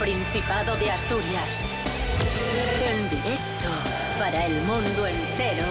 Principado 0.00 0.76
de 0.76 0.90
Asturias. 0.90 1.62
En 2.82 3.10
directo 3.10 3.68
para 4.18 4.46
el 4.46 4.54
mundo 4.62 5.06
entero. 5.06 5.66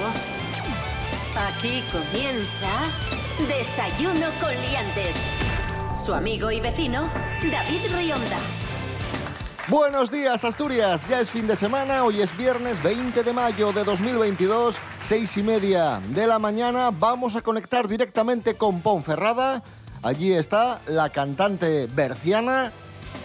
Aquí 1.36 1.84
comienza 1.92 2.70
Desayuno 3.48 4.28
con 4.40 4.52
Liantes. 4.52 5.16
Su 5.98 6.14
amigo 6.14 6.52
y 6.52 6.60
vecino, 6.60 7.10
David 7.52 7.82
Rionda. 7.92 8.38
Buenos 9.68 10.12
días, 10.12 10.44
Asturias. 10.44 11.08
Ya 11.10 11.22
es 11.22 11.32
fin 11.32 11.48
de 11.48 11.56
semana. 11.56 12.04
Hoy 12.04 12.22
es 12.22 12.38
viernes 12.38 12.84
20 12.84 13.24
de 13.24 13.34
mayo 13.34 13.74
de 13.74 13.84
2022, 13.84 14.76
seis 15.06 15.36
y 15.38 15.44
media 15.44 16.02
de 16.10 16.28
la 16.28 16.38
mañana. 16.38 16.92
Vamos 16.92 17.36
a 17.36 17.42
conectar 17.42 17.88
directamente 17.88 18.54
con 18.54 18.82
Ponferrada. 18.82 19.64
Allí 20.04 20.34
está 20.34 20.82
la 20.86 21.10
cantante 21.10 21.88
berciana 21.88 22.72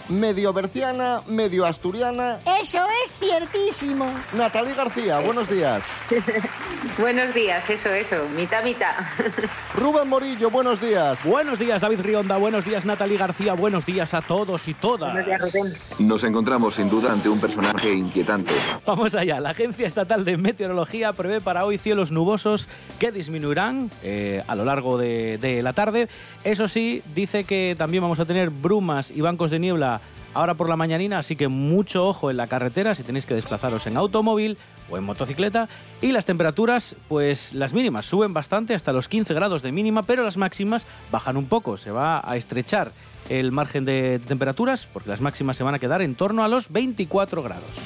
medio 0.09 0.53
berciana, 0.53 1.21
medio 1.27 1.65
asturiana. 1.65 2.39
Eso 2.61 2.85
es 3.03 3.13
ciertísimo. 3.15 4.11
Natalie 4.33 4.73
García, 4.75 5.19
buenos 5.19 5.49
días. 5.49 5.85
buenos 6.97 7.33
días, 7.33 7.69
eso, 7.69 7.89
eso, 7.89 8.27
mitad, 8.35 8.63
mitad. 8.63 8.93
Rubén 9.75 10.07
Morillo, 10.07 10.49
buenos 10.49 10.79
días. 10.79 11.23
Buenos 11.23 11.59
días, 11.59 11.81
David 11.81 12.01
Rionda, 12.01 12.37
buenos 12.37 12.65
días, 12.65 12.85
Natalie 12.85 13.17
García, 13.17 13.53
buenos 13.53 13.85
días 13.85 14.13
a 14.13 14.21
todos 14.21 14.67
y 14.67 14.73
todas. 14.73 15.13
Buenos 15.13 15.25
días, 15.25 15.41
Rubén. 15.41 15.73
Nos 16.07 16.23
encontramos 16.23 16.75
sin 16.75 16.89
duda 16.89 17.11
ante 17.11 17.29
un 17.29 17.39
personaje 17.39 17.93
inquietante. 17.93 18.53
Vamos 18.85 19.15
allá, 19.15 19.39
la 19.39 19.49
Agencia 19.49 19.87
Estatal 19.87 20.23
de 20.25 20.37
Meteorología 20.37 21.13
prevé 21.13 21.41
para 21.41 21.65
hoy 21.65 21.77
cielos 21.77 22.11
nubosos 22.11 22.67
que 22.99 23.11
disminuirán 23.11 23.91
eh, 24.03 24.43
a 24.47 24.55
lo 24.55 24.65
largo 24.65 24.97
de, 24.97 25.37
de 25.37 25.61
la 25.61 25.73
tarde. 25.73 26.07
Eso 26.43 26.67
sí, 26.67 27.01
dice 27.15 27.43
que 27.43 27.75
también 27.77 28.03
vamos 28.03 28.19
a 28.19 28.25
tener 28.25 28.49
brumas 28.49 29.11
y 29.11 29.21
bancos 29.21 29.51
de 29.51 29.59
niebla 29.59 29.94
ahora 30.35 30.53
por 30.53 30.69
la 30.69 30.75
mañanina, 30.75 31.17
así 31.17 31.35
que 31.35 31.47
mucho 31.47 32.07
ojo 32.07 32.29
en 32.29 32.37
la 32.37 32.45
carretera 32.47 32.93
si 32.93 33.03
tenéis 33.03 33.25
que 33.25 33.33
desplazaros 33.33 33.87
en 33.87 33.97
automóvil 33.97 34.57
o 34.91 34.97
en 34.97 35.03
motocicleta. 35.03 35.67
Y 36.01 36.11
las 36.11 36.25
temperaturas, 36.25 36.95
pues 37.07 37.53
las 37.53 37.73
mínimas 37.73 38.05
suben 38.05 38.33
bastante, 38.33 38.75
hasta 38.75 38.93
los 38.93 39.07
15 39.07 39.33
grados 39.33 39.63
de 39.63 39.71
mínima, 39.71 40.03
pero 40.03 40.23
las 40.23 40.37
máximas 40.37 40.85
bajan 41.11 41.37
un 41.37 41.47
poco. 41.47 41.77
Se 41.77 41.89
va 41.89 42.21
a 42.23 42.35
estrechar 42.35 42.91
el 43.29 43.51
margen 43.51 43.85
de 43.85 44.19
temperaturas 44.19 44.87
porque 44.91 45.09
las 45.09 45.21
máximas 45.21 45.57
se 45.57 45.63
van 45.63 45.73
a 45.73 45.79
quedar 45.79 46.01
en 46.01 46.15
torno 46.15 46.43
a 46.43 46.47
los 46.47 46.71
24 46.71 47.41
grados. 47.41 47.79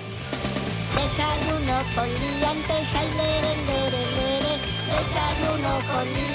Desayuno 0.95 1.80
con 1.95 2.06
liantes, 2.09 2.95
ay, 2.95 3.08
lere. 3.16 3.59
Desayuno 4.89 5.72
con. 5.88 6.30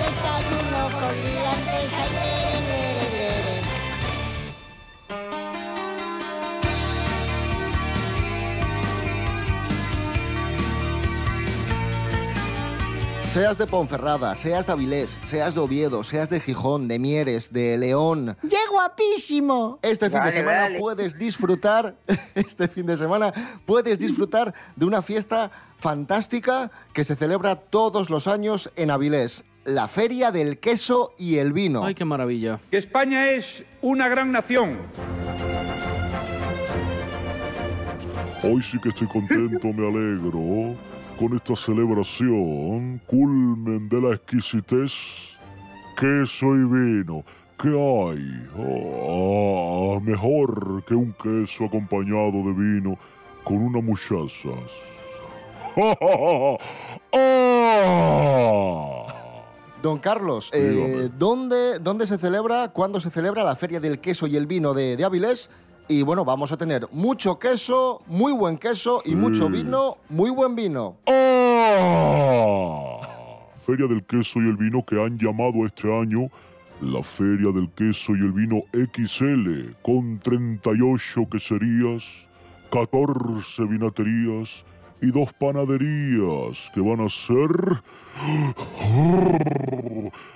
Desayuno 0.00 0.82
con 0.98 1.14
liantes, 1.24 1.92
ay. 1.94 2.50
Seas 13.30 13.56
de 13.56 13.68
Ponferrada, 13.68 14.34
seas 14.34 14.66
de 14.66 14.72
Avilés, 14.72 15.16
seas 15.22 15.54
de 15.54 15.60
Oviedo, 15.60 16.02
seas 16.02 16.30
de 16.30 16.40
Gijón, 16.40 16.88
de 16.88 16.98
Mieres, 16.98 17.52
de 17.52 17.78
León. 17.78 18.36
¡Qué 18.42 18.56
guapísimo! 18.68 19.78
Este 19.82 20.10
fin 20.10 20.24
de 20.24 20.32
semana 20.32 20.62
vale. 20.62 20.80
puedes 20.80 21.16
disfrutar, 21.16 21.94
este 22.34 22.66
fin 22.66 22.86
de 22.86 22.96
semana 22.96 23.62
puedes 23.66 24.00
disfrutar 24.00 24.52
de 24.74 24.84
una 24.84 25.00
fiesta 25.00 25.52
fantástica 25.78 26.72
que 26.92 27.04
se 27.04 27.14
celebra 27.14 27.54
todos 27.54 28.10
los 28.10 28.26
años 28.26 28.72
en 28.74 28.90
Avilés, 28.90 29.44
la 29.64 29.88
Feria 29.88 30.30
del 30.32 30.58
Queso 30.58 31.14
y 31.18 31.36
el 31.36 31.52
Vino. 31.52 31.84
Ay, 31.84 31.94
qué 31.94 32.04
maravilla. 32.04 32.58
que 32.70 32.78
España 32.78 33.30
es 33.30 33.64
una 33.82 34.08
gran 34.08 34.32
nación. 34.32 34.78
Hoy 38.42 38.62
sí 38.62 38.78
que 38.78 38.88
estoy 38.88 39.06
contento, 39.06 39.68
me 39.68 39.86
alegro, 39.86 40.74
con 41.18 41.36
esta 41.36 41.54
celebración, 41.54 42.98
culmen 43.06 43.86
de 43.88 44.00
la 44.00 44.14
exquisitez, 44.14 45.36
queso 45.94 46.46
y 46.54 46.64
vino. 46.64 47.22
¿Qué 47.58 47.68
hay? 47.68 48.48
Ah, 48.56 50.00
mejor 50.00 50.82
que 50.86 50.94
un 50.94 51.12
queso 51.12 51.66
acompañado 51.66 52.32
de 52.32 52.54
vino 52.54 52.98
con 53.44 53.58
una 53.58 53.82
muchacha. 53.82 54.48
¡Ah! 57.12 59.19
Don 59.82 59.98
Carlos, 59.98 60.50
eh. 60.52 61.08
¿dónde, 61.18 61.78
¿dónde 61.78 62.06
se 62.06 62.18
celebra, 62.18 62.68
cuándo 62.68 63.00
se 63.00 63.10
celebra 63.10 63.44
la 63.44 63.56
Feria 63.56 63.80
del 63.80 63.98
Queso 64.00 64.26
y 64.26 64.36
el 64.36 64.46
Vino 64.46 64.74
de, 64.74 64.96
de 64.96 65.04
Avilés? 65.04 65.50
Y 65.88 66.02
bueno, 66.02 66.24
vamos 66.24 66.52
a 66.52 66.56
tener 66.56 66.86
mucho 66.92 67.38
queso, 67.38 68.02
muy 68.06 68.32
buen 68.32 68.58
queso 68.58 69.02
y 69.04 69.16
mucho 69.16 69.48
vino, 69.48 69.96
muy 70.08 70.30
buen 70.30 70.54
vino. 70.54 70.98
¡Ah! 71.06 72.98
Feria 73.54 73.88
del 73.88 74.04
queso 74.04 74.40
y 74.40 74.48
el 74.48 74.56
vino 74.56 74.84
que 74.84 75.02
han 75.02 75.18
llamado 75.18 75.66
este 75.66 75.92
año 75.92 76.30
la 76.80 77.02
Feria 77.02 77.50
del 77.52 77.68
queso 77.70 78.14
y 78.14 78.20
el 78.20 78.32
vino 78.32 78.62
XL, 78.72 79.72
con 79.82 80.18
38 80.18 81.28
queserías, 81.30 82.28
14 82.70 83.64
vinaterías 83.64 84.64
y 85.02 85.10
dos 85.10 85.32
panaderías 85.32 86.70
que 86.74 86.80
van 86.80 87.00
a 87.00 87.08
ser 87.08 87.82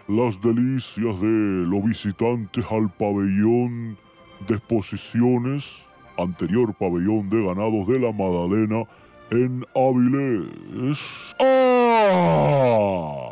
las 0.08 0.40
delicias 0.40 1.20
de 1.20 1.64
los 1.66 1.84
visitantes 1.84 2.64
al 2.70 2.90
pabellón 2.90 3.98
de 4.46 4.54
exposiciones, 4.56 5.84
anterior 6.16 6.74
pabellón 6.74 7.28
de 7.28 7.44
ganados 7.44 7.86
de 7.86 7.98
la 7.98 8.12
Madalena 8.12 8.84
en 9.30 9.64
Avilés. 9.74 11.34
¡Ah! 11.40 13.30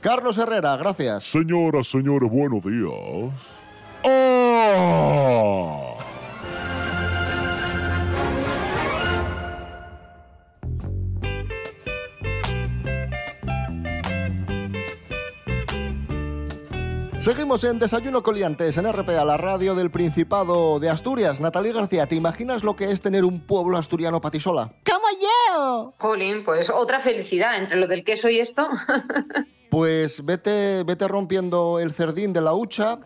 Carlos 0.00 0.38
Herrera, 0.38 0.76
gracias. 0.76 1.24
Señoras, 1.24 1.88
señores, 1.88 2.30
buenos 2.30 2.64
días. 2.64 3.32
¡Ah! 4.04 5.97
Seguimos 17.18 17.64
en 17.64 17.80
Desayuno 17.80 18.22
Coliantes 18.22 18.76
en 18.76 18.90
RPA, 18.90 19.24
la 19.24 19.36
radio 19.36 19.74
del 19.74 19.90
Principado 19.90 20.78
de 20.78 20.88
Asturias. 20.88 21.40
Natalia 21.40 21.72
García, 21.72 22.06
¿te 22.06 22.14
imaginas 22.14 22.62
lo 22.62 22.76
que 22.76 22.92
es 22.92 23.00
tener 23.00 23.24
un 23.24 23.40
pueblo 23.40 23.76
asturiano 23.76 24.20
para 24.20 24.30
ti 24.30 24.38
sola? 24.38 24.72
¡Como 24.86 25.08
yo! 25.20 25.94
Jolín, 25.98 26.44
pues 26.44 26.70
otra 26.70 27.00
felicidad 27.00 27.58
entre 27.58 27.76
lo 27.76 27.88
del 27.88 28.04
queso 28.04 28.28
y 28.28 28.38
esto. 28.40 28.68
Pues 29.70 30.24
vete, 30.24 30.82
vete 30.82 31.06
rompiendo 31.06 31.78
el 31.78 31.92
cerdín 31.92 32.32
de 32.32 32.40
la 32.40 32.54
hucha 32.54 33.00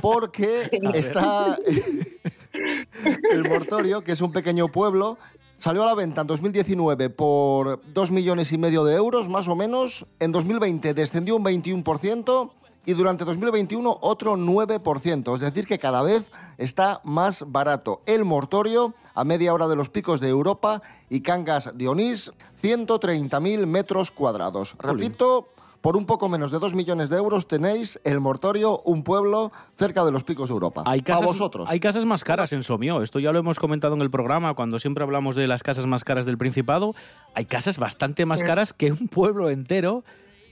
porque 0.00 0.62
está 0.94 1.58
el 3.32 3.48
Mortorio, 3.48 4.04
que 4.04 4.12
es 4.12 4.20
un 4.20 4.30
pequeño 4.30 4.68
pueblo, 4.68 5.18
salió 5.58 5.82
a 5.82 5.86
la 5.86 5.96
venta 5.96 6.20
en 6.20 6.28
2019 6.28 7.10
por 7.10 7.80
2 7.92 8.10
millones 8.12 8.52
y 8.52 8.58
medio 8.58 8.84
de 8.84 8.94
euros, 8.94 9.28
más 9.28 9.48
o 9.48 9.56
menos. 9.56 10.06
En 10.20 10.30
2020 10.30 10.94
descendió 10.94 11.34
un 11.34 11.44
21% 11.44 12.52
y 12.86 12.92
durante 12.94 13.24
2021 13.24 13.98
otro 14.00 14.36
9%. 14.36 15.34
Es 15.34 15.40
decir, 15.40 15.66
que 15.66 15.78
cada 15.78 16.02
vez 16.02 16.30
está 16.58 17.00
más 17.04 17.44
barato. 17.46 18.02
El 18.06 18.24
Mortorio, 18.24 18.94
a 19.14 19.24
media 19.24 19.52
hora 19.54 19.68
de 19.68 19.76
los 19.76 19.88
picos 19.88 20.20
de 20.20 20.28
Europa, 20.28 20.82
y 21.08 21.20
Cangas 21.20 21.76
de 21.76 21.88
Onís, 21.88 22.32
130.000 22.62 23.66
metros 23.66 24.10
cuadrados. 24.10 24.76
Repito, 24.78 25.48
por 25.84 25.98
un 25.98 26.06
poco 26.06 26.30
menos 26.30 26.50
de 26.50 26.58
2 26.58 26.72
millones 26.72 27.10
de 27.10 27.18
euros 27.18 27.46
tenéis 27.46 28.00
el 28.04 28.18
Mortorio, 28.18 28.80
un 28.86 29.02
pueblo 29.02 29.52
cerca 29.76 30.02
de 30.02 30.12
los 30.12 30.24
picos 30.24 30.48
de 30.48 30.54
Europa. 30.54 30.82
Hay 30.86 31.02
casas, 31.02 31.26
vosotros. 31.26 31.68
hay 31.70 31.78
casas 31.78 32.06
más 32.06 32.24
caras 32.24 32.54
en 32.54 32.62
Somio. 32.62 33.02
Esto 33.02 33.18
ya 33.18 33.32
lo 33.32 33.38
hemos 33.38 33.58
comentado 33.58 33.94
en 33.94 34.00
el 34.00 34.08
programa 34.10 34.54
cuando 34.54 34.78
siempre 34.78 35.04
hablamos 35.04 35.34
de 35.34 35.46
las 35.46 35.62
casas 35.62 35.84
más 35.84 36.02
caras 36.02 36.24
del 36.24 36.38
Principado. 36.38 36.94
Hay 37.34 37.44
casas 37.44 37.78
bastante 37.78 38.24
más 38.24 38.42
caras 38.42 38.72
que 38.72 38.92
un 38.92 39.08
pueblo 39.08 39.50
entero. 39.50 40.04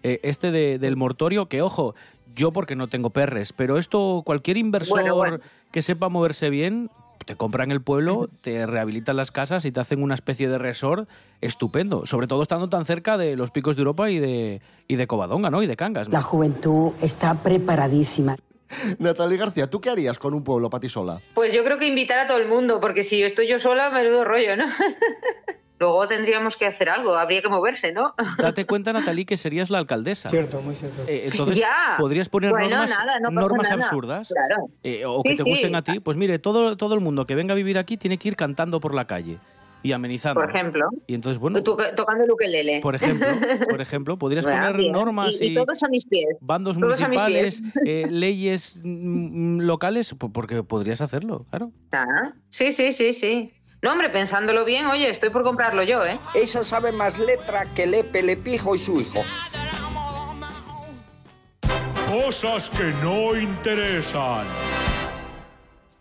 Eh, 0.03 0.21
este 0.23 0.51
de- 0.51 0.79
del 0.79 0.97
mortorio, 0.97 1.47
que 1.47 1.63
ojo, 1.63 1.95
yo 2.35 2.51
porque 2.53 2.77
no 2.77 2.89
tengo 2.89 3.11
perres, 3.11 3.53
pero 3.53 3.79
esto 3.79 4.23
cualquier 4.25 4.57
inversor 4.57 5.01
Bueno, 5.01 5.15
bueno. 5.17 5.39
que 5.71 5.83
sepa 5.83 6.09
moverse 6.09 6.49
bien, 6.51 6.91
te 7.27 7.37
compran 7.37 7.71
el 7.71 7.81
pueblo, 7.83 8.29
te 8.43 8.67
rehabilitan 8.67 9.17
las 9.17 9.31
casas 9.31 9.65
y 9.65 9.71
te 9.73 9.79
hacen 9.81 10.03
una 10.03 10.15
especie 10.15 10.49
de 10.49 10.59
resort 10.59 11.09
estupendo. 11.41 12.05
Sobre 12.07 12.27
todo 12.27 12.43
estando 12.43 12.69
tan 12.69 12.85
cerca 12.85 13.17
de 13.19 13.37
los 13.37 13.51
picos 13.53 13.77
de 13.77 13.81
Europa 13.83 14.11
y 14.11 14.19
de, 14.19 14.61
y 14.89 14.97
de 14.97 15.07
Covadonga, 15.07 15.51
¿no? 15.51 15.63
Y 15.63 15.67
de 15.67 15.77
Cangas. 15.77 16.09
¿no? 16.09 16.15
La 16.15 16.23
juventud 16.23 16.93
está 17.01 17.35
preparadísima. 17.35 18.35
Natalie 18.99 19.37
García, 19.37 19.69
¿tú 19.71 19.81
qué 19.81 19.91
harías 19.91 20.19
con 20.19 20.35
un 20.35 20.43
pueblo 20.43 20.69
para 20.71 20.81
ti 20.81 20.89
sola? 20.89 21.21
Pues 21.35 21.53
yo 21.53 21.63
creo 21.63 21.79
que 21.79 21.87
invitar 21.87 22.19
a 22.19 22.27
todo 22.27 22.39
el 22.39 22.49
mundo, 22.49 22.81
porque 22.81 23.03
si 23.05 23.23
estoy 23.23 23.47
yo 23.47 23.59
sola, 23.61 23.91
menudo 23.91 24.25
rollo, 24.25 24.57
¿no? 24.57 24.65
luego 25.83 26.07
tendríamos 26.09 26.57
que 26.57 26.65
hacer 26.67 26.89
algo, 26.89 27.15
habría 27.15 27.43
que 27.43 27.49
moverse, 27.49 27.93
¿no? 27.93 28.15
Date 28.39 28.65
cuenta, 28.65 28.93
Natalie, 28.93 29.27
que 29.27 29.37
serías 29.37 29.69
la 29.71 29.79
alcaldesa. 29.79 30.31
Cierto, 30.31 30.63
muy 30.63 30.75
cierto. 30.75 31.03
Eh, 31.07 31.29
entonces, 31.31 31.59
Ya. 31.59 31.97
podrías 31.99 32.29
poner 32.29 32.51
Bueno, 32.51 32.71
normas, 32.71 32.91
nada, 32.91 33.19
no 33.21 33.29
pasa 33.29 33.41
normas 33.41 33.71
nada. 33.71 33.83
absurdas 33.85 34.29
Claro. 34.29 34.67
eh, 34.83 35.05
o 35.05 35.23
que 35.23 35.31
Sí, 35.33 35.37
te 35.39 35.43
sí. 35.45 35.49
gusten 35.51 35.75
a 35.75 35.83
ti. 35.83 36.01
Pues 36.01 36.17
mire, 36.17 36.39
todo, 36.39 36.77
todo 36.77 36.95
el 36.95 37.01
mundo 37.01 37.27
que 37.27 37.35
venga 37.35 37.53
a 37.53 37.57
vivir 37.57 37.77
aquí 37.79 37.97
tiene 37.97 38.17
que 38.17 38.29
ir 38.29 38.37
cantando 38.37 38.81
por 38.81 38.95
la 38.95 39.07
calle 39.07 39.39
y 39.85 39.91
amenizando. 39.93 40.41
Por 40.41 40.49
ejemplo. 40.49 40.89
Y 41.09 41.15
entonces, 41.15 41.39
bueno, 41.41 41.61
tocando 41.63 42.23
el 42.25 42.31
ukelele. 42.31 42.79
por 42.81 42.95
ejemplo, 42.95 43.27
por 43.69 43.81
ejemplo, 43.81 44.17
podrías 44.17 44.45
poner 44.45 44.77
bien. 44.77 44.93
normas 44.93 45.41
y, 45.41 45.47
y 45.53 45.55
todos 45.57 45.83
a 45.83 45.89
mis 45.89 46.05
pies. 46.07 46.37
bandos 46.41 46.79
todos 46.79 47.01
municipales, 47.01 47.61
pies. 47.63 47.73
eh, 47.85 48.07
leyes 48.09 48.79
mm, 48.85 49.59
locales, 49.63 50.15
po- 50.15 50.33
porque 50.33 50.63
podrías 50.63 51.01
hacerlo, 51.01 51.47
claro. 51.51 51.73
Ah, 51.91 52.33
sí, 52.49 52.71
sí, 52.71 52.93
sí, 52.93 53.13
sí. 53.13 53.53
No, 53.85 53.91
hombre, 53.91 54.11
pensándolo 54.11 54.65
bien, 54.65 54.87
oye, 54.87 55.11
estoy 55.11 55.31
por 55.31 55.43
comprarlo 55.43 55.83
yo, 55.83 56.07
¿eh? 56.07 56.17
Esa 56.35 56.63
sabe 56.63 56.93
más 56.93 57.19
letra 57.19 57.67
que 57.75 57.85
Lepe, 57.85 58.23
Lepijo 58.23 58.77
y 58.77 58.79
su 58.79 59.01
hijo. 59.01 59.23
Cosas 62.09 62.71
que 62.71 62.93
no 63.03 63.35
interesan. 63.35 64.47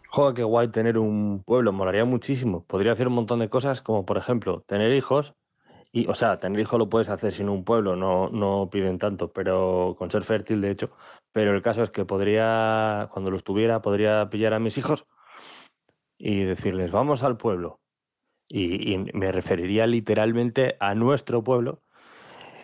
Joder, 0.10 0.36
qué 0.36 0.44
guay 0.44 0.68
tener 0.68 1.00
un 1.00 1.42
pueblo, 1.44 1.74
molaría 1.74 2.06
muchísimo. 2.06 2.64
Podría 2.66 2.92
hacer 2.92 3.08
un 3.08 3.16
montón 3.16 3.40
de 3.40 3.50
cosas, 3.50 3.82
como 3.82 4.06
por 4.06 4.18
ejemplo, 4.18 4.64
tener 4.68 4.94
hijos. 4.94 5.34
Y, 5.92 6.08
o 6.08 6.14
sea, 6.14 6.38
tener 6.38 6.60
hijos 6.60 6.78
lo 6.78 6.88
puedes 6.88 7.10
hacer 7.10 7.34
sin 7.34 7.50
un 7.50 7.64
pueblo, 7.64 7.96
no, 7.96 8.30
no 8.30 8.70
piden 8.72 9.00
tanto, 9.00 9.32
pero 9.32 9.96
con 9.98 10.12
ser 10.12 10.24
fértil, 10.24 10.62
de 10.62 10.70
hecho. 10.70 10.92
Pero 11.32 11.56
el 11.56 11.64
caso 11.64 11.82
es 11.82 11.90
que 11.90 12.06
podría, 12.06 13.10
cuando 13.12 13.32
los 13.32 13.44
tuviera, 13.44 13.82
podría 13.82 14.30
pillar 14.30 14.54
a 14.54 14.60
mis 14.60 14.78
hijos 14.78 15.08
y 16.22 16.44
decirles, 16.44 16.92
vamos 16.92 17.24
al 17.24 17.38
pueblo. 17.38 17.80
Y, 18.48 18.98
me 19.14 19.32
referiría 19.32 19.88
literalmente 19.88 20.76
a 20.80 20.94
nuestro 20.94 21.44
pueblo. 21.44 21.82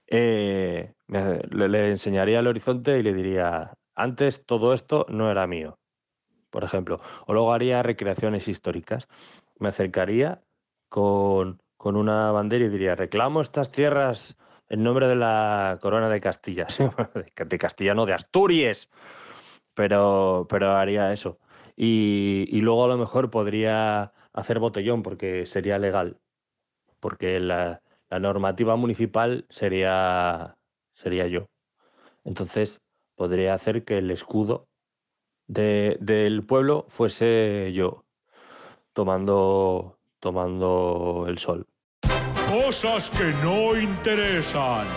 Eh, 0.07 0.93
le, 1.07 1.69
le 1.69 1.89
enseñaría 1.89 2.39
el 2.39 2.47
horizonte 2.47 2.99
y 2.99 3.03
le 3.03 3.13
diría, 3.13 3.73
antes 3.95 4.45
todo 4.45 4.73
esto 4.73 5.05
no 5.09 5.31
era 5.31 5.47
mío 5.47 5.79
por 6.49 6.63
ejemplo. 6.63 6.99
O 7.25 7.33
luego 7.33 7.53
haría 7.53 7.83
recreaciones 7.83 8.47
históricas. 8.47 9.07
Me 9.59 9.69
acercaría 9.69 10.41
con, 10.89 11.61
con 11.77 11.95
una 11.95 12.31
bandera 12.31 12.65
y 12.65 12.69
diría, 12.69 12.95
reclamo 12.95 13.41
estas 13.41 13.71
tierras 13.71 14.35
en 14.69 14.83
nombre 14.83 15.07
de 15.07 15.15
la 15.15 15.77
corona 15.81 16.09
de 16.09 16.19
Castilla. 16.19 16.67
De 17.45 17.57
Castilla, 17.57 17.93
no, 17.93 18.05
de 18.05 18.13
Asturias. 18.13 18.89
Pero, 19.73 20.47
pero 20.49 20.71
haría 20.71 21.13
eso. 21.13 21.37
Y, 21.79 22.59
luego 22.61 22.85
a 22.85 22.87
lo 22.87 22.97
mejor 22.97 23.29
podría 23.29 24.11
hacer 24.33 24.59
botellón 24.59 25.03
porque 25.03 25.45
sería 25.45 25.77
legal. 25.77 26.17
Porque 26.99 27.39
la, 27.39 27.81
normativa 28.09 28.75
municipal 28.75 29.45
sería, 29.49 30.57
sería 30.93 31.27
yo. 31.27 31.49
Entonces 32.23 32.81
podría 33.15 33.53
hacer 33.53 33.83
que 33.85 33.99
el 33.99 34.09
escudo 34.11 34.67
de- 35.47 35.97
del 35.99 36.43
pueblo 36.43 36.85
fuese 36.89 37.71
yo, 37.73 38.05
tomando, 38.93 39.99
tomando 40.19 41.25
el 41.27 41.37
sol. 41.37 41.67
Cosas 42.49 43.11
que 43.11 43.25
no 43.43 43.77
interesan. 43.77 44.87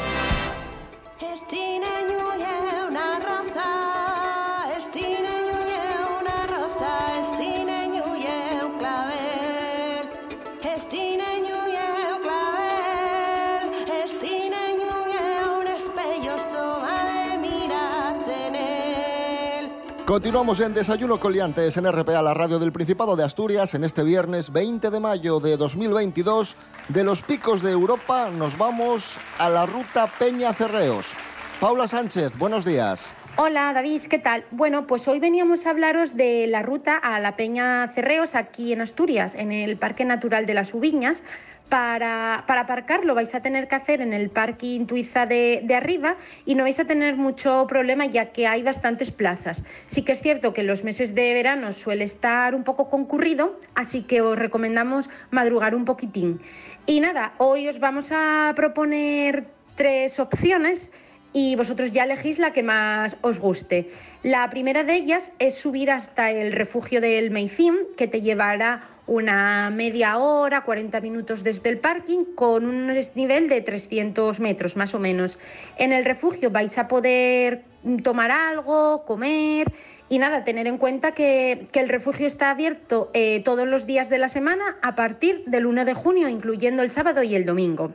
Continuamos 20.11 20.59
en 20.59 20.75
Desayuno 20.75 21.21
con 21.21 21.33
Liantes 21.33 21.77
en 21.77 21.87
RPA, 21.87 22.21
la 22.21 22.35
radio 22.35 22.59
del 22.59 22.73
Principado 22.73 23.15
de 23.15 23.23
Asturias, 23.23 23.75
en 23.75 23.85
este 23.85 24.03
viernes 24.03 24.53
20 24.53 24.91
de 24.91 24.99
mayo 24.99 25.39
de 25.39 25.57
2022. 25.57 26.57
De 26.89 27.05
los 27.05 27.23
picos 27.23 27.63
de 27.63 27.71
Europa 27.71 28.29
nos 28.29 28.59
vamos 28.59 29.17
a 29.39 29.49
la 29.49 29.67
ruta 29.67 30.09
Peña 30.09 30.53
Cerreos. 30.53 31.13
Paula 31.61 31.87
Sánchez, 31.87 32.37
buenos 32.39 32.65
días. 32.65 33.15
Hola 33.37 33.73
David, 33.73 34.03
¿qué 34.11 34.19
tal? 34.19 34.45
Bueno, 34.51 34.89
pues 34.89 35.07
hoy 35.07 35.21
veníamos 35.21 35.65
a 35.65 35.71
hablaros 35.71 36.17
de 36.17 36.49
la 36.49 36.63
ruta 36.63 36.97
a 36.97 37.21
la 37.21 37.37
Peña 37.37 37.87
Cerreos 37.95 38.35
aquí 38.35 38.73
en 38.73 38.81
Asturias, 38.81 39.37
en 39.37 39.53
el 39.53 39.77
Parque 39.77 40.05
Natural 40.05 40.45
de 40.45 40.55
las 40.55 40.75
Ubiñas. 40.75 41.23
Para, 41.71 42.45
para 42.49 42.67
lo 43.05 43.15
vais 43.15 43.33
a 43.33 43.41
tener 43.41 43.69
que 43.69 43.77
hacer 43.77 44.03
en 44.03 44.13
el 44.13 44.29
parking 44.29 44.87
Tuiza 44.87 45.25
de, 45.25 45.61
de 45.63 45.75
arriba 45.77 46.17
y 46.45 46.57
no 46.57 46.65
vais 46.65 46.81
a 46.81 46.85
tener 46.85 47.17
mucho 47.17 47.67
problema 47.69 48.07
ya 48.07 48.33
que 48.33 48.49
hay 48.49 48.65
bastantes 48.65 49.13
plazas. 49.13 49.63
Sí 49.87 50.03
que 50.03 50.11
es 50.11 50.21
cierto 50.21 50.53
que 50.53 50.63
en 50.63 50.67
los 50.67 50.83
meses 50.83 51.15
de 51.15 51.33
verano 51.33 51.73
suele 51.73 52.03
estar 52.03 52.57
un 52.57 52.65
poco 52.65 52.89
concurrido, 52.89 53.61
así 53.77 54.03
que 54.03 54.21
os 54.21 54.37
recomendamos 54.37 55.11
madrugar 55.31 55.77
un 55.77 55.85
poquitín. 55.85 56.41
Y 56.87 57.01
nada, 57.01 57.35
hoy 57.39 57.69
os 57.69 57.79
vamos 57.79 58.11
a 58.13 58.53
proponer 58.57 59.47
tres 59.77 60.19
opciones 60.19 60.91
y 61.33 61.55
vosotros 61.55 61.93
ya 61.93 62.05
elegís 62.05 62.39
la 62.39 62.53
que 62.53 62.65
más 62.65 63.17
os 63.23 63.39
guste. 63.39 63.91
La 64.23 64.51
primera 64.51 64.85
de 64.85 64.97
ellas 64.97 65.33
es 65.39 65.55
subir 65.55 65.91
hasta 65.91 66.31
el 66.31 66.53
refugio 66.53 67.01
del 67.01 67.31
Meicín, 67.31 67.79
que 67.97 68.07
te 68.07 68.21
llevará 68.21 68.83
una 69.07 69.71
media 69.71 70.19
hora, 70.19 70.61
40 70.61 71.01
minutos 71.01 71.43
desde 71.43 71.71
el 71.71 71.79
parking, 71.79 72.27
con 72.35 72.67
un 72.67 72.89
desnivel 72.89 73.49
de 73.49 73.63
300 73.63 74.39
metros 74.41 74.77
más 74.77 74.95
o 74.95 74.99
menos. 74.99 75.39
En 75.79 75.95
el 75.95 76.05
refugio 76.05 76.51
vais 76.51 76.77
a 76.77 76.87
poder 76.87 77.65
tomar 78.03 78.31
algo, 78.31 79.07
comer 79.07 79.73
y 80.11 80.19
nada, 80.19 80.45
tener 80.45 80.67
en 80.67 80.77
cuenta 80.77 81.13
que, 81.13 81.67
que 81.73 81.81
el 81.81 81.89
refugio 81.89 82.27
está 82.27 82.51
abierto 82.51 83.11
eh, 83.15 83.41
todos 83.43 83.67
los 83.67 83.87
días 83.87 84.11
de 84.11 84.19
la 84.19 84.29
semana 84.29 84.77
a 84.83 84.97
partir 84.97 85.45
del 85.47 85.65
1 85.65 85.87
de 85.87 85.95
junio, 85.95 86.29
incluyendo 86.29 86.83
el 86.83 86.91
sábado 86.91 87.23
y 87.23 87.35
el 87.35 87.47
domingo. 87.47 87.95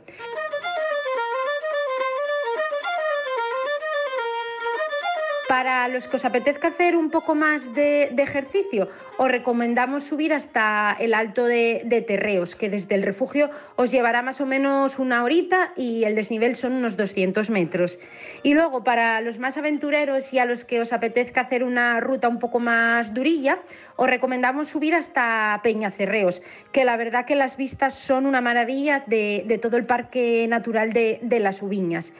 Para 5.48 5.86
los 5.86 6.08
que 6.08 6.16
os 6.16 6.24
apetezca 6.24 6.68
hacer 6.68 6.96
un 6.96 7.08
poco 7.08 7.36
más 7.36 7.72
de, 7.72 8.12
ejercicio, 8.18 8.88
os 9.16 9.30
recomendamos 9.30 10.02
subir 10.02 10.32
hasta 10.34 10.96
el 10.98 11.14
alto 11.14 11.44
de, 11.44 12.04
Terreos, 12.04 12.56
que 12.56 12.68
desde 12.68 12.96
el 12.96 13.04
refugio 13.04 13.50
os 13.76 13.92
llevará 13.92 14.22
más 14.22 14.40
o 14.40 14.46
menos 14.46 14.98
una 14.98 15.22
horita 15.22 15.72
y 15.76 16.02
el 16.02 16.16
desnivel 16.16 16.56
son 16.56 16.72
unos 16.72 16.96
200 16.96 17.48
metros. 17.50 18.00
Y 18.42 18.54
luego, 18.54 18.82
para 18.82 19.20
los 19.20 19.38
más 19.38 19.56
aventureros 19.56 20.32
y 20.32 20.40
a 20.40 20.46
los 20.46 20.64
que 20.64 20.80
os 20.80 20.92
apetezca 20.92 21.42
hacer 21.42 21.62
una 21.62 22.00
ruta 22.00 22.26
un 22.26 22.40
poco 22.40 22.58
más 22.58 23.14
durilla, 23.14 23.60
os 23.94 24.10
recomendamos 24.10 24.68
subir 24.68 24.96
hasta 24.96 25.60
Peñacerreos, 25.62 26.42
que 26.72 26.84
la 26.84 26.96
verdad 26.96 27.24
que 27.24 27.36
las 27.36 27.56
vistas 27.56 27.94
son 27.94 28.26
una 28.26 28.40
maravilla 28.40 29.04
de, 29.06 29.44
de 29.46 29.58
todo 29.58 29.76
el 29.76 29.86
Parque 29.86 30.44
Natural 30.48 30.92
de, 30.92 31.20
de 31.22 31.38
las 31.38 31.62
Ubiñas. 31.62 32.12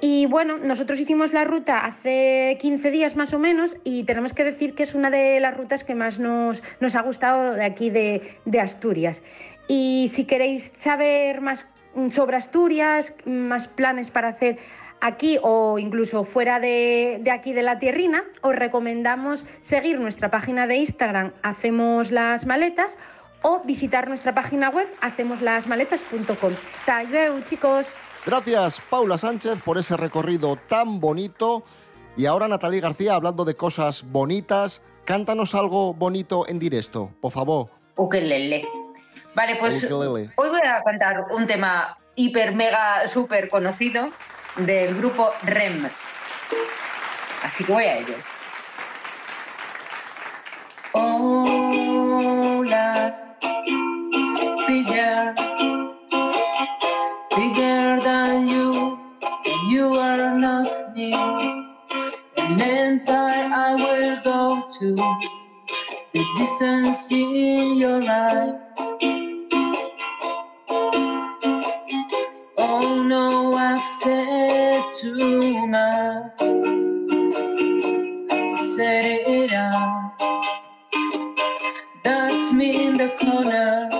Y 0.00 0.26
bueno, 0.26 0.58
nosotros 0.58 1.00
hicimos 1.00 1.32
la 1.32 1.44
ruta 1.44 1.78
hace 1.78 2.58
15 2.60 2.90
días 2.90 3.16
más 3.16 3.32
o 3.32 3.38
menos 3.38 3.76
y 3.82 4.04
tenemos 4.04 4.34
que 4.34 4.44
decir 4.44 4.74
que 4.74 4.82
es 4.82 4.94
una 4.94 5.10
de 5.10 5.40
las 5.40 5.56
rutas 5.56 5.84
que 5.84 5.94
más 5.94 6.18
nos, 6.18 6.62
nos 6.80 6.96
ha 6.96 7.02
gustado 7.02 7.54
de 7.54 7.64
aquí 7.64 7.90
de, 7.90 8.60
Asturias. 8.60 9.22
Y 9.68 10.10
si 10.12 10.24
queréis 10.24 10.70
saber 10.74 11.40
más 11.40 11.66
sobre 12.10 12.36
Asturias, 12.36 13.14
más 13.24 13.68
planes 13.68 14.10
para 14.10 14.28
hacer 14.28 14.58
aquí 15.00 15.38
o 15.42 15.78
incluso 15.78 16.24
fuera 16.24 16.60
de, 16.60 17.18
de, 17.22 17.30
aquí 17.30 17.52
de 17.52 17.62
la 17.62 17.78
tierrina, 17.78 18.22
os 18.42 18.54
recomendamos 18.54 19.46
seguir 19.62 19.98
nuestra 19.98 20.30
página 20.30 20.66
de 20.66 20.76
Instagram, 20.76 21.32
Hacemos 21.42 22.10
las 22.10 22.44
Maletas, 22.44 22.98
o 23.42 23.62
visitar 23.64 24.08
nuestra 24.08 24.34
página 24.34 24.70
web, 24.70 24.88
hacemoslasmaletas.com. 25.00 26.52
Hasta 26.80 27.02
chicos. 27.44 27.86
Gracias, 28.26 28.80
Paula 28.90 29.16
Sánchez, 29.18 29.62
por 29.62 29.78
ese 29.78 29.96
recorrido 29.96 30.56
tan 30.56 30.98
bonito. 30.98 31.62
Y 32.16 32.26
ahora, 32.26 32.48
Natalie 32.48 32.80
García, 32.80 33.14
hablando 33.14 33.44
de 33.44 33.54
cosas 33.54 34.02
bonitas, 34.02 34.82
cántanos 35.04 35.54
algo 35.54 35.94
bonito 35.94 36.48
en 36.48 36.58
directo, 36.58 37.12
por 37.20 37.30
favor. 37.30 37.70
Ukelele. 37.94 38.66
Vale, 39.36 39.54
pues 39.60 39.84
Ukelele. 39.84 40.32
hoy 40.34 40.48
voy 40.48 40.60
a 40.66 40.82
cantar 40.82 41.26
un 41.30 41.46
tema 41.46 41.96
hiper, 42.16 42.52
mega, 42.52 43.06
súper 43.06 43.48
conocido 43.48 44.08
del 44.56 44.96
grupo 44.96 45.30
REM. 45.44 45.88
Así 47.44 47.62
que 47.62 47.72
voy 47.72 47.84
a 47.84 47.98
ello. 47.98 48.16
Hola, 50.94 51.76
it's 54.40 55.45
not 60.38 60.94
near. 60.96 61.64
And 62.38 62.62
inside 62.62 63.52
I 63.52 63.74
will 63.76 64.18
go 64.24 64.68
to 64.80 64.96
the 66.14 66.24
distance 66.38 67.10
in 67.12 67.78
your 67.78 68.02
eyes. 68.08 68.54
Oh 72.58 73.02
no, 73.04 73.54
I've 73.54 73.84
said 74.02 74.82
too 75.00 75.66
much. 75.68 76.42
I 78.30 78.66
said 78.76 79.06
it 79.28 79.52
out. 79.52 80.12
That's 82.04 82.52
me 82.52 82.86
in 82.86 82.96
the 82.98 83.10
corner. 83.20 83.95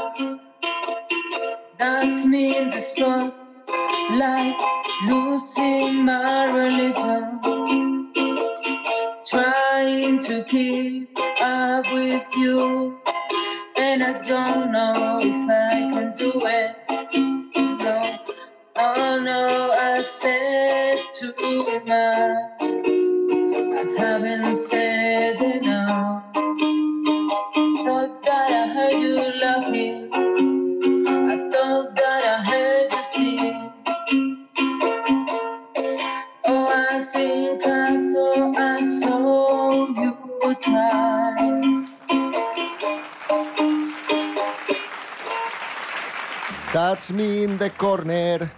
Corner. 47.97 48.51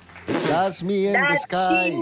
That's 0.48 0.82
me 0.82 1.06
in 1.06 1.12
the 1.12 1.38
sky. 1.38 1.94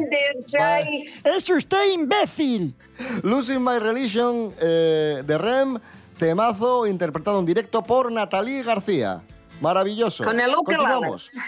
¡Es 1.24 1.48
usted 1.48 1.92
imbécil! 1.92 2.74
Losing 3.22 3.62
My 3.62 3.78
Religion 3.78 4.52
eh, 4.60 5.22
de 5.24 5.38
Rem, 5.38 5.78
temazo 6.18 6.86
interpretado 6.86 7.38
en 7.38 7.46
directo 7.46 7.82
por 7.82 8.10
Natalie 8.10 8.62
García. 8.62 9.22
Maravilloso. 9.60 10.24
Con 10.24 10.40
el. 10.40 10.52
Continuamos. 10.54 11.30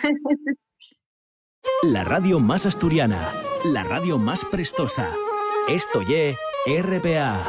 La 1.82 2.04
radio 2.04 2.40
más 2.40 2.66
asturiana, 2.66 3.34
la 3.64 3.82
radio 3.82 4.16
más 4.16 4.44
prestosa. 4.44 5.10
Esto 5.68 6.02
ye 6.02 6.36
RPA. 6.66 7.44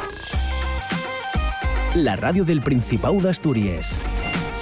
La 1.94 2.16
radio 2.16 2.44
del 2.44 2.60
Principado 2.60 3.14
de 3.20 3.30
Asturias. 3.30 3.98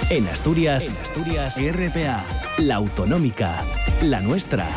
En 0.09 0.27
Asturias, 0.27 0.89
en 0.89 0.97
Asturias, 0.97 1.55
RPA, 1.61 2.25
la 2.57 2.75
autonómica, 2.77 3.63
la 4.01 4.19
nuestra. 4.19 4.67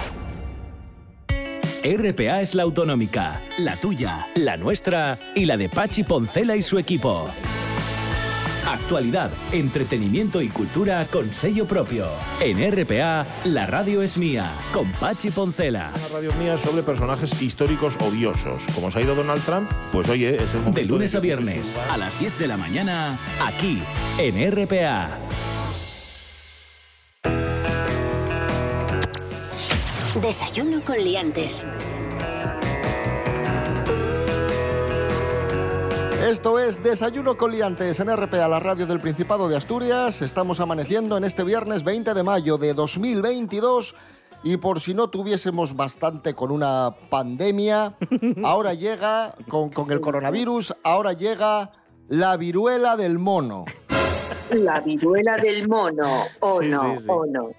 RPA 1.83 2.43
es 2.43 2.55
la 2.55 2.65
autonómica, 2.65 3.41
la 3.57 3.77
tuya, 3.77 4.27
la 4.35 4.59
nuestra 4.59 5.19
y 5.35 5.47
la 5.47 5.57
de 5.57 5.71
Pachi 5.71 6.05
Poncela 6.05 6.55
y 6.55 6.63
su 6.63 6.79
equipo. 6.79 7.31
Actualidad, 8.67 9.33
entretenimiento 9.51 10.41
y 10.41 10.49
cultura 10.49 11.07
con 11.09 11.35
sello 11.35 11.67
propio. 11.67 12.07
En 12.41 12.59
RPA, 12.71 13.27
la 13.45 13.67
radio 13.67 14.03
es 14.03 14.19
mía, 14.19 14.53
con 14.73 14.93
Pachi 14.93 15.31
Poncela. 15.31 15.91
Una 15.97 16.21
radio 16.21 16.33
mía 16.35 16.57
sobre 16.57 16.83
personajes 16.83 17.43
históricos 17.43 17.97
odiosos. 18.01 18.63
Como 18.75 18.91
se 18.91 19.01
ha 19.01 19.03
ido 19.03 19.17
Donald 19.17 19.43
Trump, 19.45 19.69
pues 19.91 20.09
oye, 20.09 20.37
es 20.37 20.55
el 20.55 20.61
momento 20.61 20.81
De 20.81 20.87
lunes 20.87 21.15
a 21.17 21.21
viernes, 21.21 21.77
a 21.91 21.97
las 21.97 22.19
10 22.21 22.39
de 22.39 22.47
la 22.49 22.57
mañana, 22.57 23.19
aquí, 23.41 23.83
en 24.19 24.53
RPA. 24.53 25.19
Desayuno 30.21 30.85
con 30.85 30.99
liantes. 30.99 31.67
Esto 36.23 36.59
es 36.59 36.83
Desayuno 36.83 37.37
con 37.37 37.51
Liantes 37.51 37.99
en 37.99 38.09
RPA, 38.17 38.47
la 38.49 38.61
radio 38.61 38.87
del 38.87 39.01
Principado 39.01 39.49
de 39.49 39.57
Asturias. 39.57 40.23
Estamos 40.23 40.61
amaneciendo 40.61 41.17
en 41.17 41.25
este 41.25 41.43
viernes 41.43 41.83
20 41.83 42.15
de 42.15 42.23
mayo 42.23 42.59
de 42.59 42.75
2022 42.75 43.95
y 44.45 44.57
por 44.57 44.81
si 44.81 44.95
no 44.95 45.09
tuviésemos 45.11 45.75
bastante 45.75 46.35
con 46.35 46.51
una 46.53 46.95
pandemia, 47.11 47.95
ahora 48.45 48.73
llega, 48.75 49.35
con, 49.49 49.71
con 49.71 49.91
el 49.91 50.01
coronavirus, 50.01 50.75
ahora 50.85 51.13
llega 51.13 51.73
la 52.09 52.37
viruela 52.37 52.97
del 52.97 53.19
mono. 53.19 53.65
La 54.51 54.81
viruela 54.81 55.37
del 55.37 55.67
mono. 55.69 56.25
Oh 56.41 56.61
Sí, 56.61 56.69
no, 56.69 56.83
sí, 56.97 56.99
sí. 56.99 57.07
oh 57.09 57.25
no. 57.27 57.51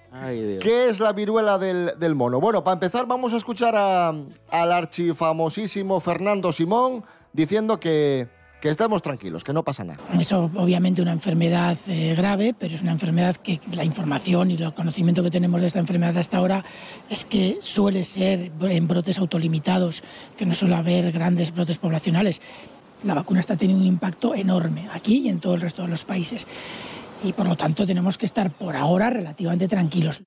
¿Qué 0.60 0.88
es 0.88 1.00
la 1.00 1.12
viruela 1.12 1.58
del, 1.58 1.92
del 1.98 2.14
mono? 2.14 2.40
Bueno, 2.40 2.64
para 2.64 2.74
empezar 2.74 3.06
vamos 3.06 3.34
a 3.34 3.36
escuchar 3.36 3.74
a- 3.76 4.08
al 4.08 4.72
archifamosísimo 4.72 6.00
Fernando 6.00 6.50
Simón 6.52 7.04
diciendo 7.32 7.80
que, 7.80 8.28
que 8.64 8.70
estemos 8.70 9.02
tranquilos, 9.02 9.44
que 9.44 9.52
no 9.52 9.62
pasa 9.62 9.84
nada. 9.84 9.98
Es 10.18 10.32
obviamente 10.32 11.02
una 11.02 11.12
enfermedad 11.12 11.76
eh, 11.86 12.14
grave, 12.16 12.54
pero 12.58 12.74
es 12.74 12.80
una 12.80 12.92
enfermedad 12.92 13.36
que 13.36 13.60
la 13.76 13.84
información 13.84 14.52
y 14.52 14.54
el 14.54 14.72
conocimiento 14.72 15.22
que 15.22 15.30
tenemos 15.30 15.60
de 15.60 15.66
esta 15.66 15.80
enfermedad 15.80 16.16
hasta 16.16 16.38
ahora 16.38 16.64
es 17.10 17.26
que 17.26 17.58
suele 17.60 18.06
ser 18.06 18.50
en 18.62 18.88
brotes 18.88 19.18
autolimitados, 19.18 20.02
que 20.38 20.46
no 20.46 20.54
suele 20.54 20.76
haber 20.76 21.12
grandes 21.12 21.52
brotes 21.52 21.76
poblacionales. 21.76 22.40
La 23.04 23.12
vacuna 23.12 23.40
está 23.40 23.54
teniendo 23.54 23.82
un 23.82 23.88
impacto 23.88 24.34
enorme 24.34 24.88
aquí 24.94 25.18
y 25.18 25.28
en 25.28 25.40
todo 25.40 25.56
el 25.56 25.60
resto 25.60 25.82
de 25.82 25.88
los 25.88 26.06
países. 26.06 26.46
Y 27.22 27.34
por 27.34 27.46
lo 27.46 27.56
tanto 27.56 27.84
tenemos 27.84 28.16
que 28.16 28.24
estar 28.24 28.50
por 28.50 28.76
ahora 28.76 29.10
relativamente 29.10 29.68
tranquilos. 29.68 30.22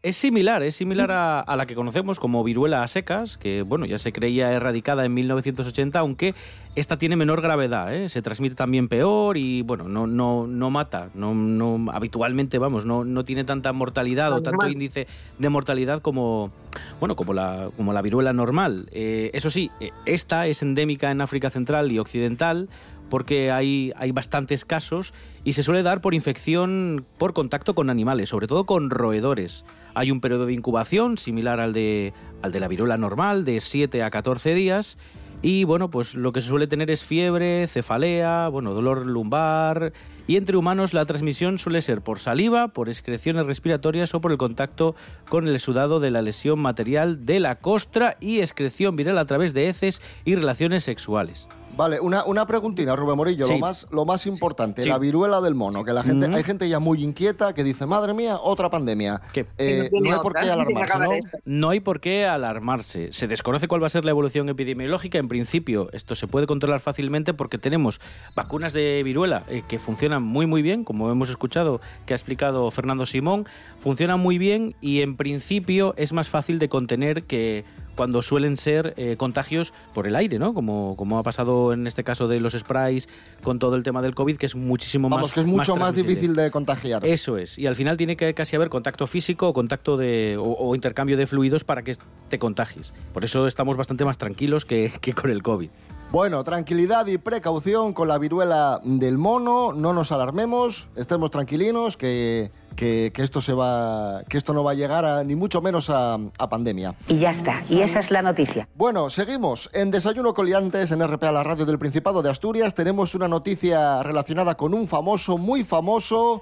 Es 0.00 0.16
similar, 0.16 0.62
es 0.62 0.76
similar 0.76 1.10
a, 1.10 1.40
a 1.40 1.56
la 1.56 1.66
que 1.66 1.74
conocemos 1.74 2.20
como 2.20 2.44
viruela 2.44 2.84
a 2.84 2.88
secas, 2.88 3.36
que 3.36 3.62
bueno, 3.62 3.84
ya 3.84 3.98
se 3.98 4.12
creía 4.12 4.52
erradicada 4.52 5.04
en 5.04 5.12
1980, 5.12 5.98
aunque 5.98 6.36
esta 6.76 6.96
tiene 6.96 7.16
menor 7.16 7.42
gravedad, 7.42 7.92
¿eh? 7.92 8.08
se 8.08 8.22
transmite 8.22 8.54
también 8.54 8.86
peor 8.86 9.36
y 9.36 9.62
bueno, 9.62 9.88
no, 9.88 10.06
no, 10.06 10.46
no 10.46 10.70
mata, 10.70 11.10
no, 11.14 11.34
no, 11.34 11.90
habitualmente 11.90 12.58
vamos, 12.58 12.86
no, 12.86 13.04
no 13.04 13.24
tiene 13.24 13.42
tanta 13.42 13.72
mortalidad 13.72 14.32
o 14.32 14.40
tanto 14.40 14.68
índice 14.68 15.08
de 15.38 15.48
mortalidad 15.48 16.00
como, 16.00 16.52
bueno, 17.00 17.16
como 17.16 17.34
la, 17.34 17.70
como 17.76 17.92
la 17.92 18.00
viruela 18.00 18.32
normal. 18.32 18.88
Eh, 18.92 19.32
eso 19.34 19.50
sí, 19.50 19.72
eh, 19.80 19.90
esta 20.06 20.46
es 20.46 20.62
endémica 20.62 21.10
en 21.10 21.20
África 21.20 21.50
Central 21.50 21.90
y 21.90 21.98
Occidental 21.98 22.68
porque 23.08 23.50
hay, 23.50 23.92
hay 23.96 24.12
bastantes 24.12 24.64
casos 24.64 25.14
y 25.44 25.54
se 25.54 25.62
suele 25.62 25.82
dar 25.82 26.00
por 26.00 26.14
infección 26.14 27.04
por 27.18 27.32
contacto 27.32 27.74
con 27.74 27.90
animales, 27.90 28.28
sobre 28.28 28.46
todo 28.46 28.64
con 28.64 28.90
roedores. 28.90 29.64
Hay 29.94 30.10
un 30.10 30.20
periodo 30.20 30.46
de 30.46 30.52
incubación 30.52 31.18
similar 31.18 31.60
al 31.60 31.72
de, 31.72 32.12
al 32.42 32.52
de 32.52 32.60
la 32.60 32.68
viruela 32.68 32.98
normal, 32.98 33.44
de 33.44 33.60
7 33.60 34.02
a 34.02 34.10
14 34.10 34.54
días. 34.54 34.98
Y 35.40 35.64
bueno, 35.64 35.88
pues 35.88 36.14
lo 36.14 36.32
que 36.32 36.40
se 36.40 36.48
suele 36.48 36.66
tener 36.66 36.90
es 36.90 37.04
fiebre, 37.04 37.66
cefalea, 37.68 38.48
bueno, 38.48 38.74
dolor 38.74 39.06
lumbar. 39.06 39.92
Y 40.26 40.36
entre 40.36 40.56
humanos 40.56 40.94
la 40.94 41.06
transmisión 41.06 41.58
suele 41.58 41.80
ser 41.80 42.02
por 42.02 42.18
saliva, 42.18 42.68
por 42.68 42.88
excreciones 42.88 43.46
respiratorias 43.46 44.14
o 44.14 44.20
por 44.20 44.32
el 44.32 44.38
contacto 44.38 44.96
con 45.28 45.46
el 45.46 45.58
sudado 45.60 46.00
de 46.00 46.10
la 46.10 46.22
lesión 46.22 46.58
material 46.58 47.24
de 47.24 47.38
la 47.38 47.60
costra 47.60 48.16
y 48.20 48.40
excreción 48.40 48.96
viral 48.96 49.16
a 49.16 49.26
través 49.26 49.54
de 49.54 49.68
heces 49.68 50.02
y 50.24 50.34
relaciones 50.34 50.82
sexuales. 50.82 51.48
Vale, 51.78 52.00
una, 52.00 52.24
una 52.24 52.44
preguntina, 52.44 52.96
Rubén 52.96 53.16
Morillo, 53.16 53.44
Sí. 53.46 53.52
lo, 53.52 53.58
más, 53.60 53.86
lo 53.92 54.04
más 54.04 54.26
importante, 54.26 54.82
Sí. 54.82 54.88
la 54.88 54.98
viruela 54.98 55.40
del 55.40 55.54
mono, 55.54 55.84
que 55.84 55.92
la 55.92 56.02
gente, 56.02 56.26
hay 56.26 56.42
gente 56.42 56.68
ya 56.68 56.80
muy 56.80 57.04
inquieta 57.04 57.52
que 57.54 57.62
dice, 57.62 57.86
madre 57.86 58.14
mía, 58.14 58.36
otra 58.42 58.68
pandemia. 58.68 59.20
Eh, 59.58 59.88
no 59.92 60.12
hay 60.12 60.18
por 60.20 60.34
qué 60.34 60.50
alarmarse, 60.50 60.98
¿no? 60.98 61.10
No 61.44 61.70
hay 61.70 61.78
por 61.78 62.00
qué 62.00 62.26
alarmarse. 62.26 63.12
Se 63.12 63.28
desconoce 63.28 63.68
cuál 63.68 63.80
va 63.80 63.86
a 63.86 63.90
ser 63.90 64.04
la 64.04 64.10
evolución 64.10 64.48
epidemiológica. 64.48 65.18
En 65.18 65.28
principio, 65.28 65.88
esto 65.92 66.16
se 66.16 66.26
puede 66.26 66.48
controlar 66.48 66.80
fácilmente 66.80 67.32
porque 67.32 67.58
tenemos 67.58 68.00
vacunas 68.34 68.72
de 68.72 69.00
viruela 69.04 69.44
eh, 69.48 69.62
que 69.68 69.78
funcionan 69.78 70.24
muy, 70.24 70.46
muy 70.46 70.62
bien, 70.62 70.82
como 70.82 71.12
hemos 71.12 71.30
escuchado 71.30 71.80
que 72.06 72.12
ha 72.12 72.16
explicado 72.16 72.68
Fernando 72.72 73.06
Simón. 73.06 73.46
Funcionan 73.78 74.18
muy 74.18 74.36
bien 74.38 74.74
y 74.80 75.02
en 75.02 75.16
principio 75.16 75.94
es 75.96 76.12
más 76.12 76.28
fácil 76.28 76.58
de 76.58 76.68
contener 76.68 77.22
que 77.22 77.64
cuando 77.98 78.22
suelen 78.22 78.56
ser 78.56 78.94
eh, 78.96 79.16
contagios 79.16 79.74
por 79.92 80.06
el 80.06 80.14
aire, 80.14 80.38
¿no? 80.38 80.54
Como, 80.54 80.94
como 80.96 81.18
ha 81.18 81.24
pasado 81.24 81.72
en 81.72 81.88
este 81.88 82.04
caso 82.04 82.28
de 82.28 82.38
los 82.38 82.52
sprays 82.52 83.08
con 83.42 83.58
todo 83.58 83.74
el 83.74 83.82
tema 83.82 84.02
del 84.02 84.14
COVID, 84.14 84.36
que 84.36 84.46
es 84.46 84.54
muchísimo 84.54 85.08
Vamos, 85.08 85.26
más 85.26 85.34
que 85.34 85.40
es 85.40 85.46
mucho 85.46 85.74
más, 85.74 85.96
difícil 85.96 86.32
de 86.32 86.52
contagiar. 86.52 87.04
Eso 87.04 87.36
es. 87.36 87.58
Y 87.58 87.66
al 87.66 87.74
final 87.74 87.96
tiene 87.96 88.16
que 88.16 88.32
casi 88.34 88.54
haber 88.54 88.68
contacto 88.68 89.08
físico 89.08 89.48
o 89.48 89.52
contacto 89.52 89.96
de. 89.96 90.36
o, 90.38 90.44
o 90.44 90.76
intercambio 90.76 91.16
de 91.16 91.26
fluidos 91.26 91.64
para 91.64 91.82
que 91.82 91.96
te 92.28 92.38
contagies. 92.38 92.94
Por 93.12 93.24
eso 93.24 93.48
estamos 93.48 93.76
bastante 93.76 94.04
más 94.04 94.16
tranquilos 94.16 94.64
que, 94.64 94.92
que 95.00 95.12
con 95.12 95.32
el 95.32 95.42
COVID. 95.42 95.70
Bueno, 96.10 96.42
tranquilidad 96.42 97.06
y 97.06 97.18
precaución 97.18 97.92
con 97.92 98.08
la 98.08 98.16
viruela 98.16 98.80
del 98.82 99.18
mono, 99.18 99.74
no 99.74 99.92
nos 99.92 100.10
alarmemos, 100.10 100.88
estemos 100.96 101.30
tranquilinos, 101.30 101.98
que, 101.98 102.50
que, 102.76 103.12
que 103.14 103.22
esto 103.22 103.42
se 103.42 103.52
va, 103.52 104.22
que 104.26 104.38
esto 104.38 104.54
no 104.54 104.64
va 104.64 104.70
a 104.70 104.74
llegar 104.74 105.04
a, 105.04 105.22
ni 105.22 105.34
mucho 105.34 105.60
menos 105.60 105.90
a, 105.90 106.14
a 106.14 106.48
pandemia. 106.48 106.94
Y 107.08 107.18
ya 107.18 107.30
está, 107.30 107.62
y 107.68 107.82
esa 107.82 108.00
es 108.00 108.10
la 108.10 108.22
noticia. 108.22 108.66
Bueno, 108.74 109.10
seguimos. 109.10 109.68
En 109.74 109.90
Desayuno 109.90 110.32
Coliantes, 110.32 110.92
en 110.92 111.06
RPA, 111.06 111.30
la 111.30 111.42
radio 111.42 111.66
del 111.66 111.78
Principado 111.78 112.22
de 112.22 112.30
Asturias, 112.30 112.74
tenemos 112.74 113.14
una 113.14 113.28
noticia 113.28 114.02
relacionada 114.02 114.54
con 114.54 114.72
un 114.72 114.88
famoso, 114.88 115.36
muy 115.36 115.62
famoso. 115.62 116.40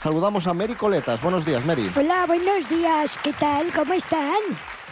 Saludamos 0.00 0.48
a 0.48 0.54
Mary 0.54 0.74
Coletas. 0.74 1.22
Buenos 1.22 1.44
días, 1.44 1.64
Mary. 1.64 1.88
Hola, 1.96 2.24
buenos 2.26 2.68
días. 2.68 3.16
¿Qué 3.22 3.32
tal? 3.32 3.72
¿Cómo 3.72 3.94
están? 3.94 4.34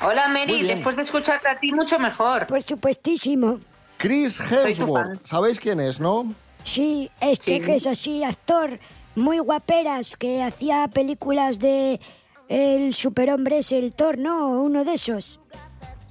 Hola, 0.01 0.29
Mary. 0.29 0.63
Después 0.63 0.95
de 0.95 1.03
escucharte 1.03 1.49
a 1.49 1.59
ti, 1.59 1.73
mucho 1.73 1.99
mejor. 1.99 2.47
Por 2.47 2.63
supuestísimo. 2.63 3.59
Chris 3.99 4.41
Hemsworth. 4.41 5.25
¿sabéis 5.27 5.59
quién 5.61 5.81
es, 5.81 6.01
no? 6.01 6.33
Sí, 6.63 7.11
este 7.21 7.57
Sí. 7.57 7.61
que 7.61 7.77
es 7.77 7.87
así, 7.87 8.25
actor 8.25 8.79
muy 9.15 9.39
guaperas, 9.39 10.17
que 10.17 10.43
hacía 10.43 10.89
películas 10.89 11.59
de 11.59 12.01
el 12.49 12.93
superhombre 12.95 13.59
es 13.59 13.73
el 13.73 13.95
Thor, 13.95 14.19
¿no? 14.19 14.49
Uno 14.63 14.85
de 14.85 14.95
esos. 14.95 15.41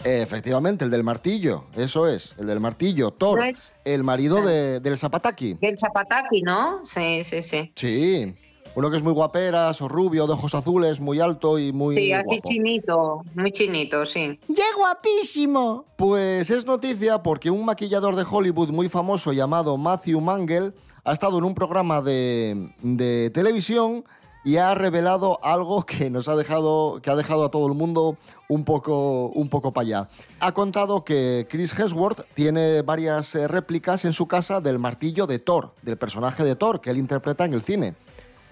Efectivamente, 0.04 0.86
el 0.86 0.92
del 0.92 1.04
martillo, 1.04 1.66
eso 1.76 2.08
es, 2.08 2.36
el 2.38 2.46
del 2.48 2.60
martillo, 2.60 3.12
Thor, 3.12 3.40
¿No 3.40 3.46
es? 3.46 3.76
el 3.86 4.04
marido 4.04 4.42
de- 4.44 4.80
del 4.80 4.98
Zapataki. 4.98 5.56
Del 5.56 5.78
Zapataki, 5.78 6.42
¿no? 6.44 6.86
Sí, 6.86 7.24
sí, 7.24 7.42
sí. 7.42 7.72
Sí, 7.76 8.36
uno 8.76 8.92
que 8.92 8.98
es 8.98 9.04
muy 9.04 9.14
guaperas, 9.14 9.82
o 9.82 9.88
rubio, 9.88 10.28
de 10.28 10.34
ojos 10.34 10.54
azules, 10.54 11.00
muy 11.00 11.20
alto 11.20 11.58
y 11.58 11.72
muy 11.72 11.96
Sí, 11.96 12.12
así 12.14 12.36
guapo. 12.36 12.48
chinito, 12.50 13.22
muy 13.34 13.52
chinito, 13.52 14.06
sí. 14.06 14.38
¡Qué 14.48 14.64
guapísimo! 14.78 15.86
Pues 15.96 16.50
es 16.50 16.66
noticia 16.66 17.24
porque 17.24 17.50
un 17.50 17.66
maquillador 17.66 18.16
de 18.16 18.26
Hollywood 18.30 18.70
muy 18.70 18.90
famoso 18.90 19.32
llamado 19.34 19.78
Matthew 19.78 20.20
Mangle 20.20 20.74
ha 21.04 21.14
estado 21.14 21.38
en 21.38 21.44
un 21.46 21.56
programa 21.56 22.02
de, 22.02 22.72
de 22.82 23.30
televisión 23.30 24.04
y 24.44 24.58
ha 24.58 24.76
revelado 24.76 25.40
algo 25.44 25.84
que 25.84 26.10
nos 26.10 26.28
ha 26.28 26.36
dejado, 26.36 27.00
que 27.02 27.10
ha 27.10 27.16
dejado 27.16 27.46
a 27.46 27.50
todo 27.50 27.66
el 27.68 27.74
mundo 27.74 28.18
un 28.48 28.64
poco, 28.64 29.28
un 29.30 29.50
poco 29.50 29.72
para 29.74 29.88
allá. 29.88 30.10
Ha 30.40 30.52
contado 30.52 31.04
que 31.04 31.48
Chris 31.50 31.74
Hemsworth 31.78 32.26
tiene 32.36 32.82
varias 32.84 33.34
eh, 33.36 33.48
réplicas 33.48 34.06
en 34.06 34.14
su 34.14 34.28
casa 34.28 34.62
del 34.62 34.78
martillo 34.78 35.26
de 35.26 35.40
Thor, 35.40 35.74
del 35.82 35.98
personaje 35.98 36.44
de 36.44 36.56
Thor 36.56 36.80
que 36.82 36.92
él 36.92 36.98
interpreta 36.98 37.46
en 37.46 37.54
el 37.54 37.64
cine. 37.64 37.96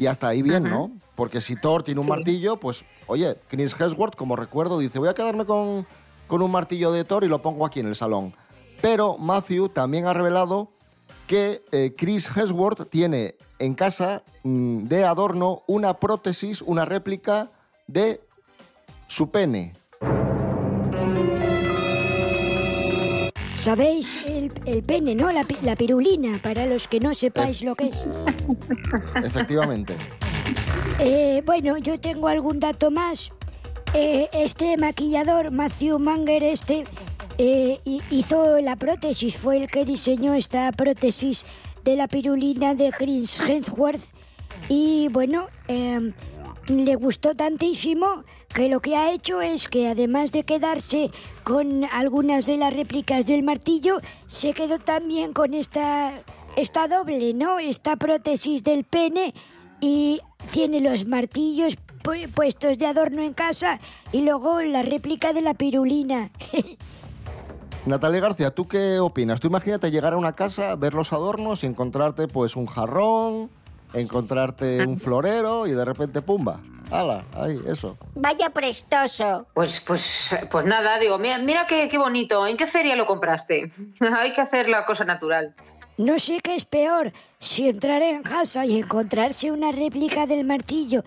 Y 0.04 0.08
hasta 0.08 0.28
ahí 0.28 0.42
bien, 0.42 0.64
¿no? 0.66 0.92
Porque 1.16 1.40
si 1.40 1.56
Thor 1.56 1.82
tiene 1.82 2.02
un 2.02 2.06
Sí. 2.08 2.10
martillo, 2.10 2.58
pues, 2.60 2.84
oye, 3.08 3.38
Chris 3.48 3.74
Hemsworth, 3.80 4.16
como 4.18 4.36
recuerdo, 4.36 4.78
dice, 4.80 5.00
voy 5.00 5.08
a 5.08 5.14
quedarme 5.14 5.46
con, 5.46 5.88
con 6.28 6.42
un 6.42 6.52
martillo 6.52 6.92
de 6.92 7.06
Thor 7.06 7.24
y 7.24 7.30
lo 7.30 7.42
pongo 7.42 7.66
aquí 7.66 7.80
en 7.80 7.88
el 7.88 7.96
salón. 7.96 8.36
Pero 8.82 9.18
Matthew 9.18 9.70
también 9.70 10.06
ha 10.06 10.12
revelado 10.14 10.72
que 11.26 11.64
eh, 11.72 11.94
Chris 11.98 12.30
Hemsworth 12.36 12.90
tiene 12.90 13.36
en 13.60 13.76
casa 13.76 14.24
mm, 14.44 14.88
de 14.90 15.06
adorno 15.06 15.64
una 15.68 15.94
prótesis, 16.02 16.62
una 16.62 16.84
réplica 16.84 17.50
de 17.88 18.20
su 19.08 19.30
pene. 19.32 19.72
¿Sabéis? 23.64 24.20
El, 24.26 24.52
el 24.66 24.84
pene, 24.84 25.16
¿no? 25.16 25.32
La, 25.32 25.46
la 25.62 25.76
pirulina, 25.78 26.38
para 26.44 26.66
los 26.66 26.90
que 26.90 27.00
no 27.00 27.14
sepáis 27.14 27.62
lo 27.64 27.76
que 27.76 27.88
es. 27.88 28.02
Efectivamente. 29.24 29.96
Eh, 31.00 31.42
bueno, 31.46 31.78
yo 31.78 31.98
tengo 31.98 32.28
algún 32.28 32.60
dato 32.60 32.92
más. 32.92 33.32
Eh, 33.94 34.28
este 34.34 34.76
maquillador, 34.76 35.52
Matthew 35.52 35.98
Manger, 35.98 36.44
este, 36.44 36.84
eh, 37.38 37.80
hi- 37.86 38.02
hizo 38.10 38.60
la 38.60 38.76
prótesis, 38.76 39.38
fue 39.38 39.64
el 39.64 39.68
que 39.72 39.86
diseñó 39.86 40.34
esta 40.34 40.70
prótesis 40.74 41.46
de 41.86 41.96
la 41.96 42.10
pirulina 42.10 42.76
de 42.76 42.92
Chris 42.92 43.40
Hemsworth. 43.40 44.02
Y 44.68 45.08
bueno, 45.10 45.48
eh, 45.70 46.12
le 46.68 46.96
gustó 46.96 47.34
tantísimo 47.34 48.26
que 48.54 48.70
lo 48.70 48.80
que 48.82 48.96
ha 48.96 49.12
hecho 49.12 49.42
es 49.42 49.68
que 49.68 49.88
además 49.88 50.32
de 50.32 50.44
quedarse 50.44 51.10
con 51.44 51.86
algunas 51.86 52.46
de 52.46 52.58
las 52.58 52.74
réplicas 52.74 53.26
del 53.26 53.44
martillo, 53.44 53.98
se 54.26 54.54
quedó 54.54 54.80
también 54.80 55.34
con 55.34 55.54
esta, 55.54 56.14
esta 56.56 56.88
doble, 56.88 57.34
¿no? 57.34 57.60
Esta 57.60 57.96
prótesis 57.96 58.64
del 58.64 58.84
pene 58.84 59.34
y 59.82 60.22
tiene 60.52 60.80
los 60.82 61.08
martillos 61.08 61.78
pu- 62.04 62.30
puestos 62.32 62.78
de 62.78 62.86
adorno 62.86 63.24
en 63.24 63.34
casa 63.34 63.80
y 64.12 64.22
luego 64.24 64.62
la 64.62 64.82
réplica 64.84 65.34
de 65.34 65.42
la 65.42 65.54
pirulina. 65.56 66.30
Natalia 67.86 68.22
García, 68.22 68.52
¿tú 68.52 68.66
qué 68.66 69.00
opinas? 69.00 69.42
Tú 69.42 69.48
imagínate 69.48 69.92
llegar 69.92 70.14
a 70.14 70.18
una 70.18 70.34
casa, 70.36 70.76
ver 70.78 70.94
los 70.94 71.12
adornos 71.12 71.64
y 71.64 71.68
encontrarte 71.68 72.28
pues 72.30 72.56
un 72.56 72.66
jarrón, 72.66 73.50
encontrarte 73.94 74.86
un 74.86 74.98
florero 74.98 75.68
y 75.68 75.72
de 75.72 75.86
repente 75.86 76.22
pumba. 76.22 76.60
¡Hala! 76.92 77.26
Ahí, 77.36 77.60
eso. 77.68 77.98
Vaya 78.16 78.50
prestoso. 78.50 79.48
Pues, 79.54 79.80
pues, 79.80 80.36
pues 80.52 80.66
nada, 80.66 81.00
digo, 81.00 81.18
mira, 81.18 81.38
mira 81.40 81.66
qué, 81.68 81.90
qué 81.90 81.98
bonito. 81.98 82.46
¿En 82.46 82.58
qué 82.58 82.68
feria 82.68 82.96
lo 82.96 83.06
compraste? 83.06 83.72
Hay 84.00 84.34
que 84.34 84.42
hacer 84.42 84.70
la 84.70 84.86
cosa 84.86 85.06
natural. 85.06 85.56
No 85.98 86.18
sé 86.18 86.40
qué 86.42 86.56
es 86.56 86.66
peor, 86.66 87.14
si 87.38 87.70
entrar 87.70 88.02
en 88.02 88.24
casa 88.24 88.66
y 88.66 88.80
encontrarse 88.80 89.52
una 89.52 89.72
réplica 89.72 90.26
del 90.26 90.46
martillo 90.46 91.04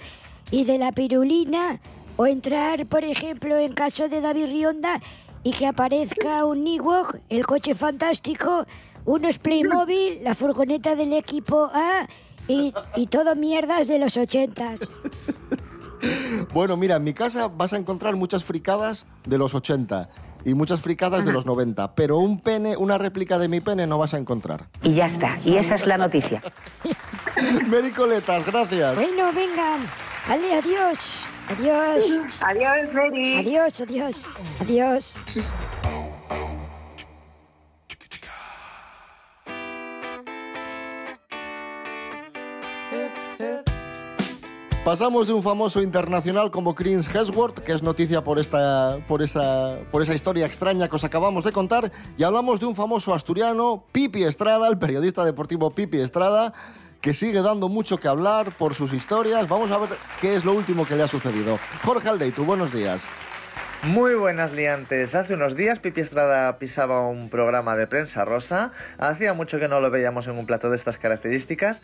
y 0.53 0.65
de 0.65 0.79
la 0.79 0.93
pirulina, 0.93 1.81
o 2.17 2.27
entrar, 2.27 2.87
por 2.87 3.05
ejemplo, 3.05 3.57
en 3.57 3.75
caso 3.75 4.09
de 4.09 4.21
David 4.21 4.47
Rionda 4.47 5.01
y 5.43 5.53
que 5.53 5.67
aparezca 5.67 6.45
un 6.45 6.67
Ewok, 6.67 7.19
el 7.29 7.47
coche 7.47 7.75
fantástico, 7.75 8.67
unos 9.05 9.39
Playmobil, 9.39 10.25
la 10.25 10.35
furgoneta 10.35 10.97
del 10.97 11.13
equipo 11.13 11.71
A 11.73 12.09
y, 12.49 12.73
y 12.97 13.07
todo 13.07 13.35
mierdas 13.37 13.89
de 13.89 13.99
los 13.99 14.17
ochentas. 14.17 14.91
Bueno, 16.53 16.77
mira, 16.77 16.97
en 16.97 17.05
mi 17.05 17.15
casa 17.15 17.49
vas 17.49 17.73
a 17.73 17.77
encontrar 17.77 18.17
muchas 18.17 18.45
fricadas 18.45 19.07
de 19.27 19.39
los 19.39 19.55
80 19.55 20.09
y 20.45 20.55
muchas 20.55 20.81
fricadas 20.81 21.25
de 21.25 21.33
los 21.33 21.45
90, 21.45 21.95
pero 21.97 22.19
un 22.19 22.41
pene, 22.41 22.77
una 22.77 22.99
réplica 22.99 23.39
de 23.39 23.49
mi 23.49 23.61
pene 23.61 23.87
no 23.87 23.99
vas 23.99 24.15
a 24.15 24.19
encontrar. 24.19 24.69
Y 24.83 24.95
ya 24.95 25.07
está. 25.07 25.39
Y 25.45 25.57
esa 25.57 25.75
es 25.75 25.87
la 25.87 25.99
noticia. 25.99 26.41
Mericoletas, 27.69 28.47
gracias. 28.47 28.95
Bueno, 28.95 29.33
venga, 29.33 29.79
vale, 30.29 30.55
adiós, 30.55 31.23
adiós. 31.49 32.13
Adiós, 32.41 32.95
Mary. 32.95 33.39
Adiós, 33.39 33.81
adiós, 33.81 34.27
adiós. 34.61 35.17
Pasamos 44.87 45.27
de 45.27 45.33
un 45.33 45.43
famoso 45.43 45.83
internacional 45.83 46.53
como 46.53 46.77
Chris 46.77 47.13
Hemsworth, 47.13 47.59
que 47.59 47.73
es 47.73 47.83
noticia 47.83 48.23
por 48.23 48.39
esta, 48.39 48.99
por, 49.09 49.21
esa, 49.21 49.79
por 49.91 50.01
esa 50.01 50.15
historia 50.15 50.47
extraña 50.47 50.87
que 50.87 50.95
os 50.95 51.03
acabamos 51.03 51.43
de 51.43 51.51
contar, 51.51 51.91
y 52.17 52.23
hablamos 52.23 52.61
de 52.61 52.67
un 52.67 52.77
famoso 52.77 53.13
asturiano, 53.13 53.83
Pipi 53.91 54.23
Estrada, 54.23 54.69
el 54.69 54.79
periodista 54.79 55.25
deportivo 55.25 55.73
Pipi 55.73 55.99
Estrada, 55.99 56.53
que 57.01 57.15
sigue 57.15 57.43
dando 57.43 57.69
mucho 57.69 57.99
que 57.99 58.07
hablar 58.07 58.53
por 58.57 58.75
sus 58.75 58.93
historias. 58.93 59.49
Vamos 59.49 59.73
a 59.73 59.79
ver 59.79 59.89
qué 60.21 60.37
es 60.37 60.45
lo 60.45 60.53
último 60.53 60.87
que 60.87 60.95
le 60.95 61.03
ha 61.03 61.09
sucedido. 61.09 61.59
Jorge 61.83 62.09
Aldeitu, 62.09 62.45
buenos 62.45 62.73
días. 62.73 63.09
Muy 63.83 64.15
buenas 64.15 64.53
liantes. 64.53 65.17
Hace 65.17 65.35
unos 65.35 65.57
días 65.57 65.81
Pipi 65.81 66.03
Estrada 66.03 66.61
pisaba 66.61 67.09
un 67.09 67.29
programa 67.29 67.75
de 67.75 67.89
prensa 67.89 68.25
rosa. 68.25 68.71
Hacía 68.99 69.35
mucho 69.35 69.59
que 69.59 69.67
no 69.67 69.81
lo 69.81 69.91
veíamos 69.91 70.29
en 70.29 70.39
un 70.39 70.47
plato 70.47 70.71
de 70.71 70.77
estas 70.77 70.97
características. 70.97 71.81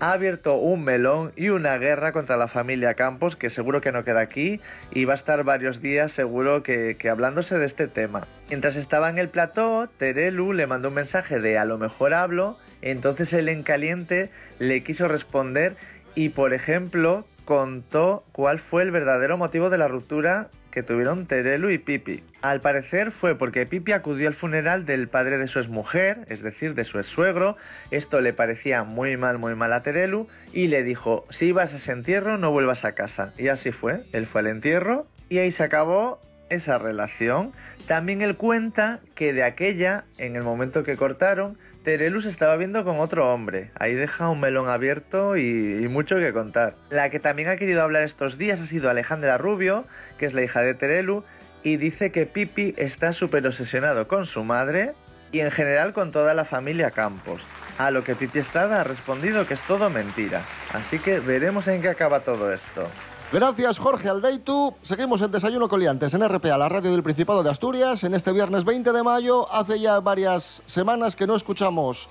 Ha 0.00 0.12
abierto 0.12 0.56
un 0.56 0.82
melón 0.82 1.32
y 1.36 1.50
una 1.50 1.78
guerra 1.78 2.12
contra 2.12 2.36
la 2.36 2.48
familia 2.48 2.94
Campos, 2.94 3.36
que 3.36 3.50
seguro 3.50 3.80
que 3.80 3.92
no 3.92 4.04
queda 4.04 4.20
aquí, 4.20 4.60
y 4.90 5.04
va 5.04 5.12
a 5.12 5.16
estar 5.16 5.44
varios 5.44 5.80
días 5.80 6.12
seguro 6.12 6.62
que, 6.62 6.96
hablándose 7.08 7.58
de 7.58 7.66
este 7.66 7.86
tema. 7.86 8.26
Mientras 8.48 8.76
estaba 8.76 9.10
en 9.10 9.18
el 9.18 9.28
plató, 9.28 9.88
Terelu 9.98 10.52
le 10.52 10.66
mandó 10.66 10.88
un 10.88 10.94
mensaje 10.94 11.38
de 11.38 11.56
a 11.56 11.64
lo 11.64 11.78
mejor 11.78 12.14
hablo, 12.14 12.58
entonces 12.80 13.32
él 13.32 13.48
en 13.48 13.62
caliente 13.62 14.30
le 14.58 14.82
quiso 14.82 15.06
responder 15.06 15.76
y, 16.14 16.30
por 16.30 16.52
ejemplo, 16.52 17.24
contó 17.44 18.24
cuál 18.32 18.58
fue 18.58 18.82
el 18.82 18.90
verdadero 18.90 19.36
motivo 19.36 19.70
de 19.70 19.78
la 19.78 19.88
ruptura 19.88 20.48
que 20.72 20.82
tuvieron 20.82 21.26
Terelu 21.26 21.70
y 21.70 21.78
Pipi. 21.78 22.24
Al 22.40 22.60
parecer 22.60 23.12
fue 23.12 23.36
porque 23.38 23.66
Pipi 23.66 23.92
acudió 23.92 24.26
al 24.26 24.34
funeral 24.34 24.84
del 24.84 25.06
padre 25.06 25.38
de 25.38 25.46
su 25.46 25.60
exmujer, 25.60 26.24
es 26.28 26.42
decir, 26.42 26.74
de 26.74 26.84
su 26.84 26.98
exsuegro. 26.98 27.56
Esto 27.90 28.20
le 28.20 28.32
parecía 28.32 28.82
muy 28.82 29.16
mal, 29.16 29.38
muy 29.38 29.54
mal 29.54 29.72
a 29.72 29.82
Terelu 29.82 30.26
y 30.52 30.66
le 30.66 30.82
dijo, 30.82 31.26
si 31.30 31.52
vas 31.52 31.72
a 31.74 31.76
ese 31.76 31.92
entierro 31.92 32.38
no 32.38 32.50
vuelvas 32.50 32.84
a 32.84 32.92
casa. 32.92 33.32
Y 33.38 33.48
así 33.48 33.70
fue, 33.70 34.02
él 34.12 34.26
fue 34.26 34.40
al 34.40 34.48
entierro 34.48 35.06
y 35.28 35.38
ahí 35.38 35.52
se 35.52 35.62
acabó 35.62 36.20
esa 36.48 36.78
relación. 36.78 37.52
También 37.86 38.22
él 38.22 38.36
cuenta 38.36 39.00
que 39.14 39.32
de 39.32 39.44
aquella, 39.44 40.04
en 40.18 40.36
el 40.36 40.42
momento 40.42 40.82
que 40.84 40.96
cortaron, 40.96 41.58
Terelu 41.84 42.22
se 42.22 42.28
estaba 42.28 42.56
viendo 42.56 42.84
con 42.84 43.00
otro 43.00 43.32
hombre. 43.32 43.70
Ahí 43.78 43.94
deja 43.94 44.28
un 44.28 44.40
melón 44.40 44.68
abierto 44.68 45.36
y, 45.36 45.82
y 45.82 45.88
mucho 45.88 46.16
que 46.16 46.32
contar. 46.32 46.74
La 46.90 47.10
que 47.10 47.18
también 47.18 47.48
ha 47.48 47.56
querido 47.56 47.82
hablar 47.82 48.04
estos 48.04 48.38
días 48.38 48.60
ha 48.60 48.66
sido 48.66 48.88
Alejandra 48.88 49.36
Rubio, 49.38 49.84
que 50.18 50.26
es 50.26 50.32
la 50.32 50.42
hija 50.42 50.60
de 50.60 50.74
Terelu, 50.74 51.24
y 51.64 51.76
dice 51.76 52.10
que 52.10 52.26
Pipi 52.26 52.74
está 52.76 53.12
súper 53.12 53.46
obsesionado 53.46 54.06
con 54.06 54.26
su 54.26 54.44
madre 54.44 54.92
y 55.32 55.40
en 55.40 55.50
general 55.50 55.92
con 55.92 56.12
toda 56.12 56.34
la 56.34 56.44
familia 56.44 56.90
Campos. 56.90 57.42
A 57.78 57.90
lo 57.90 58.04
que 58.04 58.14
Pipi 58.14 58.38
Estrada 58.38 58.82
ha 58.82 58.84
respondido 58.84 59.46
que 59.46 59.54
es 59.54 59.62
todo 59.62 59.90
mentira. 59.90 60.42
Así 60.72 60.98
que 60.98 61.18
veremos 61.18 61.66
en 61.68 61.82
qué 61.82 61.88
acaba 61.88 62.20
todo 62.20 62.52
esto. 62.52 62.88
Gracias, 63.32 63.78
Jorge 63.78 64.10
Aldeitu. 64.10 64.74
Seguimos 64.82 65.22
en 65.22 65.32
Desayuno 65.32 65.66
Coliantes 65.66 66.12
en 66.12 66.28
RPA, 66.28 66.58
la 66.58 66.68
radio 66.68 66.92
del 66.92 67.02
Principado 67.02 67.42
de 67.42 67.48
Asturias, 67.48 68.04
en 68.04 68.12
este 68.12 68.30
viernes 68.30 68.64
20 68.66 68.92
de 68.92 69.02
mayo. 69.02 69.50
Hace 69.50 69.80
ya 69.80 70.00
varias 70.00 70.62
semanas 70.66 71.16
que 71.16 71.26
no 71.26 71.34
escuchamos 71.34 72.10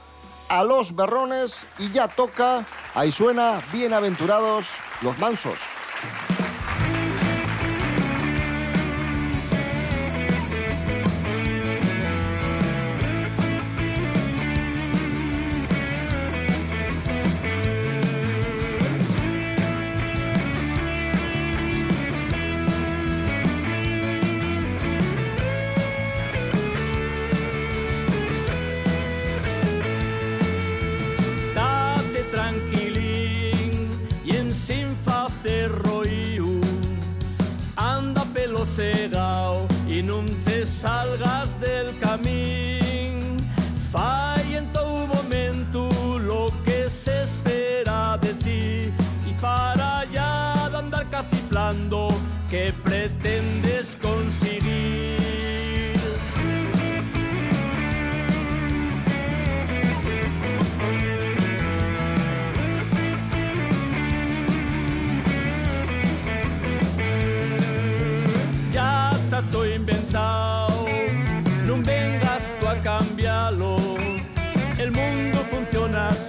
a 0.49 0.63
los 0.63 0.95
berrones 0.95 1.57
y 1.77 1.91
ya 1.91 2.07
toca, 2.07 2.65
ahí 2.95 3.11
suena, 3.11 3.61
bienaventurados 3.71 4.65
los 5.03 5.19
mansos. 5.19 5.59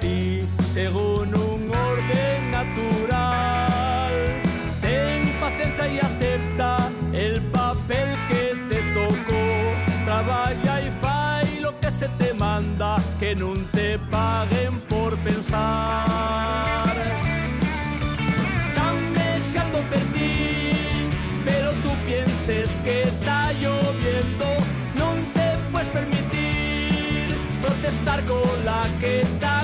Así, 0.02 0.48
según 0.72 1.34
un 1.34 1.70
orden 1.70 2.50
natural. 2.50 4.10
Ten 4.80 5.32
paciencia 5.40 5.88
y 5.88 5.98
acepta 5.98 6.76
el 7.12 7.40
papel 7.52 8.08
que 8.28 8.56
te 8.68 8.82
tocó. 8.94 9.44
Trabaja 10.04 10.80
y 10.80 10.90
fai 11.00 11.60
lo 11.60 11.78
que 11.78 11.90
se 11.90 12.08
te 12.18 12.34
manda, 12.34 12.96
que 13.20 13.34
no 13.36 13.52
te 13.72 13.98
paguen 14.10 14.80
por 14.88 15.16
pensar. 15.18 16.94
Están 18.68 19.14
deseando 19.14 19.78
perdí, 19.90 20.72
pero 21.44 21.70
tú 21.82 21.90
pienses 22.06 22.70
que 22.82 23.02
está 23.04 23.52
lloviendo, 23.52 24.48
no 24.98 25.14
te 25.34 25.46
puedes 25.70 25.88
permitir 25.88 27.36
protestar 27.62 28.24
con 28.24 28.64
la 28.64 28.88
que 29.00 29.20
está 29.20 29.61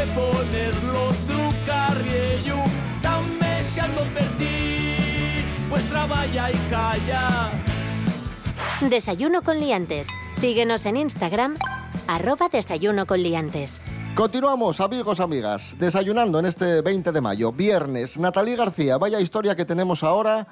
que 0.00 0.06
ponerlo 0.12 1.08
tu 1.26 1.66
carriello, 1.66 2.56
tan 3.02 3.24
deseando 3.38 4.02
perdí, 4.14 4.96
pues 5.68 5.86
trabaja 5.88 6.50
y 6.50 6.56
calla. 6.70 7.50
Desayuno 8.88 9.42
con 9.42 9.60
liantes. 9.60 10.08
Síguenos 10.32 10.86
en 10.86 10.96
Instagram, 10.96 11.58
arroba 12.06 12.48
desayuno 12.48 13.06
con 13.06 13.22
liantes. 13.22 13.80
Continuamos, 14.14 14.80
amigos, 14.80 15.20
amigas, 15.20 15.76
desayunando 15.78 16.38
en 16.38 16.46
este 16.46 16.80
20 16.80 17.12
de 17.12 17.20
mayo, 17.20 17.52
viernes. 17.52 18.18
Natalie 18.18 18.56
García, 18.56 18.96
vaya 18.96 19.20
historia 19.20 19.54
que 19.54 19.64
tenemos 19.64 20.02
ahora, 20.02 20.46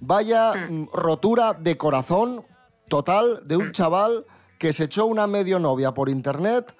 vaya 0.00 0.52
mm, 0.54 0.88
rotura 0.92 1.52
de 1.54 1.76
corazón 1.76 2.44
total 2.88 3.42
de 3.44 3.56
un 3.56 3.72
chaval 3.72 4.24
que 4.58 4.72
se 4.72 4.84
echó 4.84 5.06
una 5.06 5.26
medio 5.26 5.58
novia 5.58 5.92
por 5.92 6.08
internet, 6.08 6.76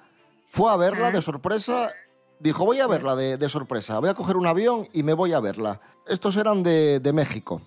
fue 0.49 0.71
a 0.71 0.77
verla 0.77 1.11
de 1.11 1.21
sorpresa, 1.21 1.91
dijo, 2.39 2.65
voy 2.65 2.79
a 2.79 2.87
verla 2.87 3.15
de, 3.15 3.37
de 3.37 3.49
sorpresa, 3.49 3.99
voy 3.99 4.09
a 4.09 4.13
coger 4.13 4.37
un 4.37 4.47
avión 4.47 4.87
y 4.93 5.03
me 5.03 5.13
voy 5.13 5.33
a 5.33 5.39
verla. 5.39 5.81
Estos 6.07 6.37
eran 6.37 6.63
de, 6.63 6.99
de 6.99 7.13
México. 7.13 7.61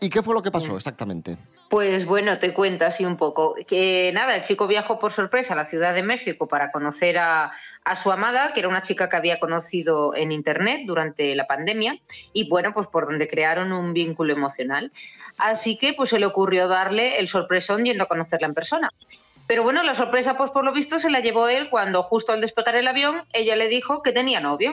¿Y 0.00 0.10
qué 0.10 0.22
fue 0.22 0.34
lo 0.34 0.42
que 0.42 0.50
pasó 0.50 0.76
exactamente? 0.76 1.38
Pues 1.70 2.04
bueno, 2.04 2.38
te 2.38 2.52
cuento 2.52 2.84
así 2.84 3.04
un 3.04 3.16
poco. 3.16 3.54
Que 3.66 4.10
nada, 4.12 4.34
el 4.34 4.42
chico 4.42 4.66
viajó 4.66 4.98
por 4.98 5.12
sorpresa 5.12 5.54
a 5.54 5.56
la 5.56 5.64
Ciudad 5.64 5.94
de 5.94 6.02
México 6.02 6.48
para 6.48 6.70
conocer 6.70 7.16
a, 7.18 7.52
a 7.84 7.96
su 7.96 8.10
amada, 8.12 8.52
que 8.52 8.60
era 8.60 8.68
una 8.68 8.82
chica 8.82 9.08
que 9.08 9.16
había 9.16 9.40
conocido 9.40 10.14
en 10.14 10.32
Internet 10.32 10.82
durante 10.86 11.34
la 11.34 11.46
pandemia, 11.46 11.96
y 12.32 12.48
bueno, 12.50 12.74
pues 12.74 12.88
por 12.88 13.06
donde 13.06 13.28
crearon 13.28 13.72
un 13.72 13.94
vínculo 13.94 14.32
emocional. 14.32 14.92
Así 15.38 15.78
que 15.78 15.94
pues 15.94 16.10
se 16.10 16.18
le 16.18 16.26
ocurrió 16.26 16.68
darle 16.68 17.18
el 17.18 17.28
sorpresón 17.28 17.84
yendo 17.84 18.04
a 18.04 18.08
conocerla 18.08 18.48
en 18.48 18.54
persona. 18.54 18.90
Pero 19.52 19.64
bueno, 19.64 19.82
la 19.82 19.94
sorpresa, 19.94 20.38
pues 20.38 20.50
por 20.50 20.64
lo 20.64 20.72
visto, 20.72 20.98
se 20.98 21.10
la 21.10 21.20
llevó 21.20 21.46
él 21.46 21.68
cuando 21.68 22.02
justo 22.02 22.32
al 22.32 22.40
despegar 22.40 22.74
el 22.74 22.88
avión, 22.88 23.24
ella 23.34 23.54
le 23.54 23.68
dijo 23.68 24.02
que 24.02 24.10
tenía 24.10 24.40
novio. 24.40 24.72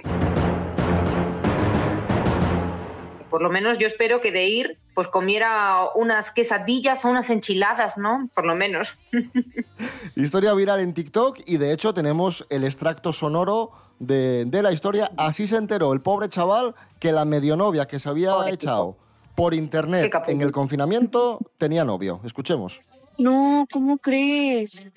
Por 3.30 3.42
lo 3.42 3.50
menos 3.50 3.78
yo 3.78 3.88
espero 3.88 4.22
que 4.22 4.32
de 4.32 4.48
ir, 4.48 4.78
pues 4.94 5.10
comiera 5.10 5.82
unas 5.96 6.32
quesadillas 6.32 7.04
o 7.04 7.10
unas 7.10 7.30
enchiladas, 7.30 7.98
¿no? 7.98 8.30
Por 8.34 8.46
lo 8.46 8.56
menos. 8.56 8.98
Historia 10.16 10.54
viral 10.54 10.80
en 10.80 10.94
TikTok 10.94 11.40
y 11.46 11.58
de 11.58 11.74
hecho 11.74 11.94
tenemos 11.94 12.48
el 12.50 12.64
extracto 12.64 13.12
sonoro 13.12 13.74
de, 14.00 14.46
de 14.46 14.64
la 14.64 14.72
historia. 14.72 15.12
Así 15.18 15.46
se 15.46 15.58
enteró 15.58 15.92
el 15.92 16.00
pobre 16.00 16.30
chaval 16.30 16.74
que 17.02 17.12
la 17.12 17.26
medionovia 17.26 17.86
que 17.86 18.00
se 18.00 18.08
había 18.08 18.32
echado 18.48 18.96
por 19.36 19.54
internet 19.54 20.10
en 20.28 20.42
el 20.42 20.54
confinamiento 20.54 21.40
tenía 21.58 21.84
novio. 21.84 22.22
Escuchemos. 22.24 22.80
No, 23.20 23.68
¿cómo 23.72 23.98
crees? 23.98 24.88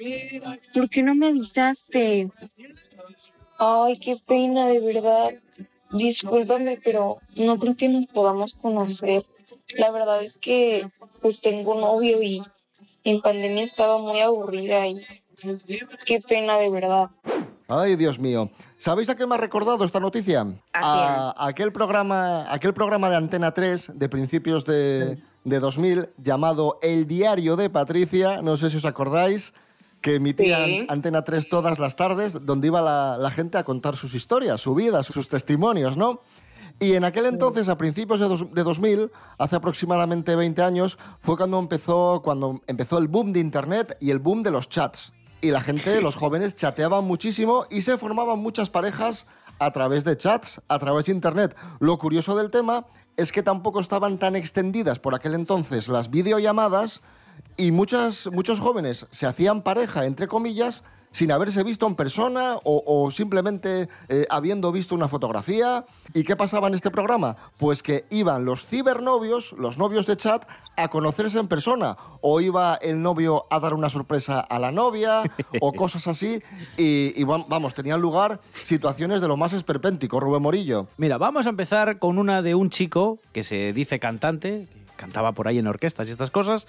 ¿Por 0.72 0.88
qué 0.88 1.02
no 1.02 1.14
me 1.14 1.28
avisaste? 1.28 2.30
Ay, 3.58 3.98
qué 3.98 4.16
pena, 4.24 4.68
de 4.68 4.80
verdad. 4.80 5.34
Discúlpame, 5.90 6.80
pero 6.82 7.18
no 7.36 7.58
creo 7.58 7.76
que 7.76 7.88
nos 7.88 8.06
podamos 8.06 8.54
conocer. 8.54 9.24
La 9.76 9.90
verdad 9.90 10.22
es 10.22 10.38
que 10.38 10.88
pues 11.20 11.40
tengo 11.40 11.74
novio 11.74 12.22
y 12.22 12.42
en 13.04 13.20
pandemia 13.20 13.64
estaba 13.64 13.98
muy 13.98 14.20
aburrida 14.20 14.86
y 14.86 15.04
qué 16.06 16.20
pena, 16.20 16.56
de 16.58 16.70
verdad. 16.70 17.10
Ay, 17.68 17.96
Dios 17.96 18.18
mío. 18.18 18.50
¿Sabéis 18.76 19.08
a 19.10 19.16
qué 19.16 19.26
me 19.26 19.34
ha 19.34 19.38
recordado 19.38 19.84
esta 19.84 20.00
noticia? 20.00 20.46
A, 20.72 21.46
aquel, 21.46 21.72
programa, 21.72 22.52
aquel 22.52 22.74
programa 22.74 23.08
de 23.08 23.16
Antena 23.16 23.52
3 23.52 23.92
de 23.94 24.08
principios 24.08 24.64
de, 24.64 25.22
de 25.44 25.58
2000 25.60 26.10
llamado 26.18 26.78
El 26.82 27.06
Diario 27.06 27.56
de 27.56 27.70
Patricia, 27.70 28.42
no 28.42 28.56
sé 28.56 28.70
si 28.70 28.76
os 28.76 28.84
acordáis, 28.84 29.52
que 30.00 30.16
emitía 30.16 30.64
Sí. 30.64 30.86
Antena 30.88 31.22
3 31.22 31.48
todas 31.48 31.78
las 31.78 31.96
tardes, 31.96 32.44
donde 32.44 32.66
iba 32.68 32.80
la, 32.80 33.16
la 33.18 33.30
gente 33.30 33.58
a 33.58 33.64
contar 33.64 33.96
sus 33.96 34.14
historias, 34.14 34.60
su 34.60 34.74
vida, 34.74 35.02
sus 35.02 35.28
testimonios, 35.28 35.96
¿no? 35.96 36.20
Y 36.80 36.94
en 36.94 37.04
aquel 37.04 37.26
entonces, 37.26 37.68
a 37.68 37.76
principios 37.78 38.18
de, 38.18 38.26
dos- 38.26 38.50
de 38.52 38.62
2000, 38.64 39.10
hace 39.38 39.56
aproximadamente 39.56 40.34
20 40.34 40.62
años, 40.62 40.98
fue 41.20 41.36
cuando 41.36 41.58
empezó, 41.60 42.22
cuando 42.24 42.60
empezó 42.66 42.98
el 42.98 43.06
boom 43.08 43.32
de 43.32 43.40
Internet 43.40 43.96
y 44.00 44.10
el 44.10 44.18
boom 44.18 44.42
de 44.42 44.50
los 44.50 44.68
chats. 44.68 45.12
Y 45.40 45.50
la 45.50 45.60
gente, 45.60 46.00
los 46.00 46.16
jóvenes, 46.16 46.56
chateaban 46.56 47.04
muchísimo 47.04 47.66
y 47.70 47.82
se 47.82 47.98
formaban 47.98 48.38
muchas 48.40 48.70
parejas 48.70 49.26
a 49.60 49.70
través 49.70 50.02
de 50.04 50.16
chats, 50.16 50.60
a 50.66 50.78
través 50.80 51.06
de 51.06 51.12
Internet. 51.12 51.54
Lo 51.78 51.98
curioso 51.98 52.36
del 52.36 52.50
tema 52.50 52.86
es 53.16 53.32
que 53.32 53.42
tampoco 53.42 53.80
estaban 53.80 54.18
tan 54.18 54.36
extendidas 54.36 54.98
por 54.98 55.14
aquel 55.14 55.34
entonces 55.34 55.88
las 55.88 56.10
videollamadas 56.10 57.02
y 57.56 57.70
muchas, 57.70 58.28
muchos 58.32 58.60
jóvenes 58.60 59.06
se 59.10 59.26
hacían 59.26 59.62
pareja, 59.62 60.06
entre 60.06 60.28
comillas, 60.28 60.84
sin 61.12 61.30
haberse 61.30 61.62
visto 61.62 61.86
en 61.86 61.94
persona 61.94 62.56
o, 62.64 62.82
o 62.86 63.10
simplemente 63.12 63.88
eh, 64.08 64.26
habiendo 64.28 64.72
visto 64.72 64.94
una 64.94 65.06
fotografía. 65.08 65.84
¿Y 66.14 66.24
qué 66.24 66.34
pasaba 66.34 66.66
en 66.68 66.74
este 66.74 66.90
programa? 66.90 67.36
Pues 67.58 67.82
que 67.82 68.04
iban 68.10 68.44
los 68.44 68.66
cibernovios, 68.66 69.52
los 69.52 69.78
novios 69.78 70.06
de 70.06 70.16
chat, 70.16 70.44
a 70.76 70.88
conocerse 70.88 71.38
en 71.38 71.48
persona. 71.48 71.96
O 72.20 72.40
iba 72.40 72.74
el 72.76 73.00
novio 73.02 73.44
a 73.50 73.60
dar 73.60 73.74
una 73.74 73.88
sorpresa 73.90 74.40
a 74.40 74.58
la 74.58 74.72
novia 74.72 75.22
o 75.60 75.72
cosas 75.74 76.08
así. 76.08 76.40
Y, 76.76 77.12
y 77.14 77.24
vam- 77.24 77.44
vamos, 77.48 77.74
tenían 77.74 78.00
lugar 78.00 78.40
situaciones 78.52 79.20
de 79.20 79.28
lo 79.28 79.36
más 79.36 79.52
esperpéntico, 79.52 80.18
Rubén 80.20 80.42
Morillo. 80.42 80.88
Mira, 80.96 81.18
vamos 81.18 81.46
a 81.46 81.50
empezar 81.50 81.98
con 81.98 82.18
una 82.18 82.42
de 82.42 82.54
un 82.54 82.70
chico 82.70 83.18
que 83.32 83.44
se 83.44 83.72
dice 83.72 83.98
cantante, 84.00 84.66
que 84.70 84.82
cantaba 84.96 85.32
por 85.32 85.48
ahí 85.48 85.58
en 85.58 85.66
orquestas 85.66 86.08
y 86.08 86.10
estas 86.12 86.30
cosas, 86.30 86.66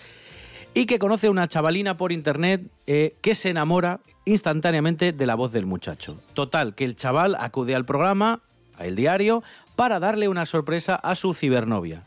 y 0.73 0.86
que 0.86 0.99
conoce 0.99 1.27
a 1.27 1.31
una 1.31 1.47
chavalina 1.47 1.97
por 1.97 2.12
internet 2.12 2.62
eh, 2.88 3.15
que 3.21 3.36
se 3.36 3.49
enamora 3.49 3.99
instantáneamente 4.25 5.12
de 5.12 5.25
la 5.25 5.36
voz 5.36 5.51
del 5.51 5.65
muchacho. 5.65 6.19
Total, 6.33 6.75
que 6.75 6.86
el 6.86 6.95
chaval 6.95 7.36
acude 7.39 7.75
al 7.75 7.86
programa, 7.86 8.41
a 8.77 8.86
El 8.86 8.95
Diario, 8.95 9.43
para 9.75 9.99
darle 9.99 10.27
una 10.29 10.45
sorpresa 10.45 10.95
a 10.95 11.15
su 11.15 11.33
cibernovia. 11.33 12.03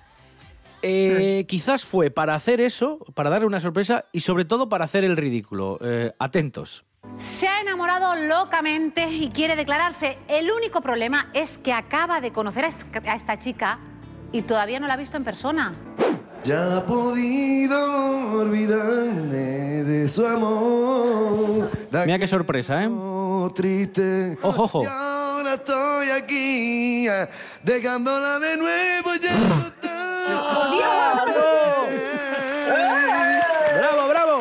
Eh, 0.82 1.44
quizás 1.48 1.84
fue 1.84 2.10
para 2.10 2.34
hacer 2.34 2.60
eso, 2.60 2.98
para 3.14 3.30
darle 3.30 3.46
una 3.46 3.60
sorpresa 3.60 4.04
y 4.12 4.20
sobre 4.20 4.44
todo 4.44 4.68
para 4.68 4.84
hacer 4.84 5.04
el 5.04 5.16
ridículo. 5.16 5.78
Eh, 5.82 6.12
atentos. 6.18 6.84
Se 7.16 7.48
ha 7.48 7.60
enamorado 7.60 8.14
locamente 8.26 9.08
y 9.08 9.28
quiere 9.30 9.56
declararse. 9.56 10.18
El 10.28 10.50
único 10.50 10.80
problema 10.80 11.30
es 11.34 11.56
que 11.58 11.72
acaba 11.72 12.20
de 12.20 12.32
conocer 12.32 12.64
a 12.64 12.68
esta- 12.68 13.10
a 13.10 13.14
esta 13.14 13.38
chica 13.38 13.78
y 14.32 14.42
todavía 14.42 14.80
no 14.80 14.86
la 14.86 14.94
ha 14.94 14.96
visto 14.96 15.16
en 15.16 15.24
persona. 15.24 15.72
Ya 16.46 16.76
ha 16.76 16.86
podido 16.86 17.76
olvidarme 18.38 19.82
de 19.82 20.06
su 20.06 20.24
amor. 20.24 21.68
Mira 21.90 22.20
qué 22.20 22.28
sorpresa, 22.28 22.84
¿eh? 22.84 22.90
Triste. 23.52 24.38
Ojo, 24.42 24.62
ojo. 24.62 24.82
Y 24.84 24.86
ahora 24.86 25.54
estoy 25.54 26.10
aquí, 26.10 27.08
eh, 27.08 27.28
dejándola 27.64 28.38
de 28.38 28.56
nuevo. 28.58 29.10
Ya. 29.20 29.34
¡Bravo, 33.76 34.08
bravo! 34.08 34.40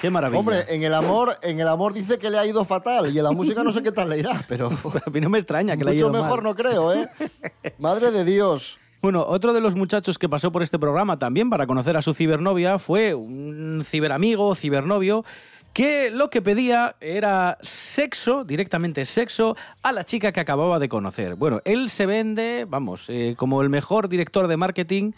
Qué 0.00 0.10
maravilla. 0.10 0.40
Hombre, 0.40 0.64
en 0.68 0.82
el 0.82 0.94
amor, 0.94 1.38
en 1.42 1.60
el 1.60 1.68
amor 1.68 1.92
dice 1.92 2.18
que 2.18 2.28
le 2.28 2.38
ha 2.38 2.46
ido 2.46 2.64
fatal 2.64 3.14
y 3.14 3.16
en 3.16 3.22
la 3.22 3.30
música 3.30 3.62
no 3.62 3.72
sé 3.72 3.84
qué 3.84 3.92
tal 3.92 4.08
le 4.08 4.18
irá, 4.18 4.44
pero 4.48 4.68
A 5.06 5.10
mí 5.10 5.20
no 5.20 5.28
me 5.28 5.38
extraña 5.38 5.76
que 5.76 5.84
le 5.84 5.92
haya 5.92 6.06
mucho 6.06 6.12
ido 6.12 6.24
mejor 6.24 6.42
mal. 6.42 6.50
no 6.50 6.56
creo, 6.56 6.92
¿eh? 6.92 7.08
Madre 7.78 8.10
de 8.10 8.24
Dios. 8.24 8.80
Bueno, 9.02 9.24
otro 9.26 9.54
de 9.54 9.62
los 9.62 9.76
muchachos 9.76 10.18
que 10.18 10.28
pasó 10.28 10.52
por 10.52 10.62
este 10.62 10.78
programa 10.78 11.18
también 11.18 11.48
para 11.48 11.66
conocer 11.66 11.96
a 11.96 12.02
su 12.02 12.12
cibernovia 12.12 12.78
fue 12.78 13.14
un 13.14 13.80
ciberamigo, 13.82 14.54
cibernovio, 14.54 15.24
que 15.72 16.10
lo 16.10 16.28
que 16.28 16.42
pedía 16.42 16.96
era 17.00 17.56
sexo, 17.62 18.44
directamente 18.44 19.06
sexo, 19.06 19.56
a 19.82 19.92
la 19.92 20.04
chica 20.04 20.32
que 20.32 20.40
acababa 20.40 20.78
de 20.78 20.90
conocer. 20.90 21.34
Bueno, 21.36 21.62
él 21.64 21.88
se 21.88 22.04
vende, 22.04 22.66
vamos, 22.68 23.08
eh, 23.08 23.36
como 23.38 23.62
el 23.62 23.70
mejor 23.70 24.10
director 24.10 24.48
de 24.48 24.58
marketing 24.58 25.12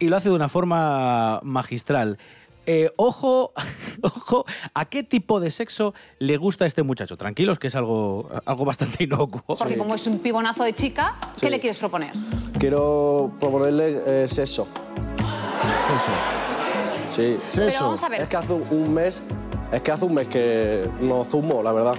y 0.00 0.08
lo 0.08 0.16
hace 0.16 0.28
de 0.28 0.34
una 0.34 0.48
forma 0.48 1.38
magistral. 1.44 2.18
Eh, 2.66 2.92
ojo, 2.96 3.52
ojo, 4.02 4.44
¿a 4.74 4.84
qué 4.84 5.02
tipo 5.02 5.40
de 5.40 5.50
sexo 5.50 5.94
le 6.18 6.36
gusta 6.36 6.64
a 6.64 6.68
este 6.68 6.82
muchacho? 6.82 7.16
Tranquilos, 7.16 7.58
que 7.58 7.66
es 7.68 7.74
algo, 7.76 8.28
algo 8.44 8.64
bastante 8.64 9.04
inocuo. 9.04 9.42
Porque 9.56 9.76
como 9.76 9.94
es 9.94 10.06
un 10.06 10.18
pibonazo 10.20 10.62
de 10.64 10.74
chica, 10.74 11.16
¿qué 11.38 11.46
Sí. 11.46 11.50
le 11.50 11.58
quieres 11.60 11.78
proponer? 11.78 12.12
Quiero 12.58 13.32
proponerle 13.40 14.24
eh, 14.24 14.28
sexo. 14.28 14.68
Sí. 17.10 17.36
Pero 17.54 17.72
vamos 17.80 18.02
a 18.02 18.08
ver. 18.08 18.22
Es 18.22 18.28
que 18.28 18.36
hace 18.36 18.52
un- 18.52 18.94
mes, 18.94 19.22
es 19.72 19.82
que 19.82 19.92
hace 19.92 20.04
un 20.04 20.14
mes 20.14 20.28
que 20.28 20.88
no 21.00 21.24
zumo, 21.24 21.62
la 21.62 21.72
verdad. 21.72 21.94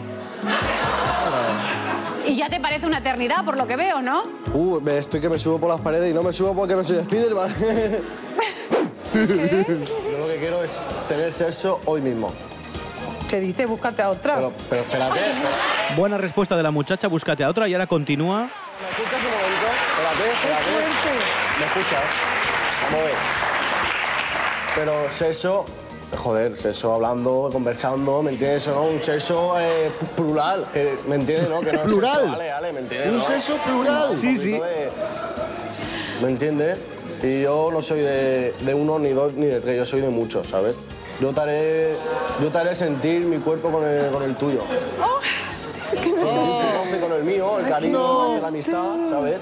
Y 2.25 2.35
ya 2.35 2.49
te 2.49 2.59
parece 2.59 2.87
una 2.87 2.99
eternidad, 2.99 3.43
por 3.45 3.57
lo 3.57 3.67
que 3.67 3.75
veo, 3.75 4.01
¿no? 4.01 4.23
Uh, 4.53 4.79
me 4.81 4.97
estoy 4.97 5.19
que 5.19 5.29
me 5.29 5.37
subo 5.37 5.59
por 5.59 5.69
las 5.69 5.81
paredes 5.81 6.09
y 6.09 6.13
no 6.13 6.23
me 6.23 6.31
subo 6.31 6.53
porque 6.55 6.75
no 6.75 6.83
soy 6.83 7.03
Spiderman. 7.03 7.53
Que 9.13 10.12
quiero 10.43 10.61
es 10.61 11.01
tener 11.07 11.31
sexo 11.31 11.79
hoy 11.85 12.01
mismo. 12.01 12.33
¿Qué 13.29 13.39
dice? 13.39 13.65
Búscate 13.65 14.01
a 14.01 14.09
otra. 14.09 14.35
Pero, 14.35 14.51
pero 14.69 14.81
espérate. 14.81 15.19
Buena 15.95 16.17
respuesta 16.17 16.57
de 16.57 16.63
la 16.63 16.69
muchacha, 16.69 17.07
búscate 17.07 17.45
a 17.45 17.49
otra 17.49 17.69
y 17.69 17.73
ahora 17.73 17.87
continúa. 17.87 18.41
¿Me 18.41 18.89
escuchas 18.89 19.21
un 19.23 19.31
momento? 19.31 19.67
Espérate, 19.95 20.33
espérate. 20.33 20.69
¿Me 21.59 21.65
escuchas? 21.65 22.03
Vamos 22.83 22.99
a 22.99 23.03
ver. 23.05 23.15
Pero 24.75 24.93
sexo, 25.11 25.65
joder, 26.17 26.57
sexo 26.57 26.93
hablando, 26.93 27.49
conversando, 27.53 28.21
¿me 28.21 28.31
entiendes? 28.31 28.63
Eso, 28.63 28.75
¿no? 28.75 28.83
Un 28.83 29.01
sexo 29.01 29.55
eh, 29.61 29.93
plural, 30.17 30.67
que, 30.73 30.97
¿me 31.07 31.15
entiendes? 31.15 31.47
¿no? 31.47 31.61
Que 31.61 31.71
no 31.71 31.79
es 31.79 31.85
Plural. 31.85 32.15
sexo, 32.15 32.31
vale, 32.31 32.51
vale, 32.51 32.73
¿me 32.73 32.79
entiendes? 32.81 33.11
Un 33.11 33.17
no? 33.19 33.23
sexo 33.23 33.55
plural. 33.59 34.13
Sí, 34.13 34.35
sí. 34.35 34.51
de- 34.51 34.89
¿Me 36.21 36.27
entiendes? 36.27 36.79
Y 37.23 37.41
yo 37.41 37.69
no 37.71 37.81
soy 37.81 38.01
de, 38.01 38.53
de 38.59 38.73
uno, 38.73 38.99
ni 38.99 39.09
dos, 39.09 39.33
ni 39.33 39.45
de 39.45 39.61
tres, 39.61 39.77
yo 39.77 39.85
soy 39.85 40.01
de 40.01 40.09
muchos, 40.09 40.47
¿sabes? 40.47 40.75
Yo 41.21 41.31
te 41.33 41.39
haré, 41.41 41.95
yo 42.41 42.49
te 42.49 42.57
haré 42.57 42.75
sentir 42.75 43.21
mi 43.21 43.37
cuerpo 43.37 43.69
con 43.71 43.85
el, 43.85 44.11
con 44.11 44.23
el 44.23 44.35
tuyo. 44.35 44.61
Sí, 46.03 46.09
un 46.09 46.17
roce 46.19 46.99
con 46.99 47.11
el 47.13 47.23
mío, 47.23 47.59
el 47.59 47.67
cariño, 47.67 48.39
la 48.41 48.47
amistad, 48.49 48.95
¿sabes? 49.09 49.37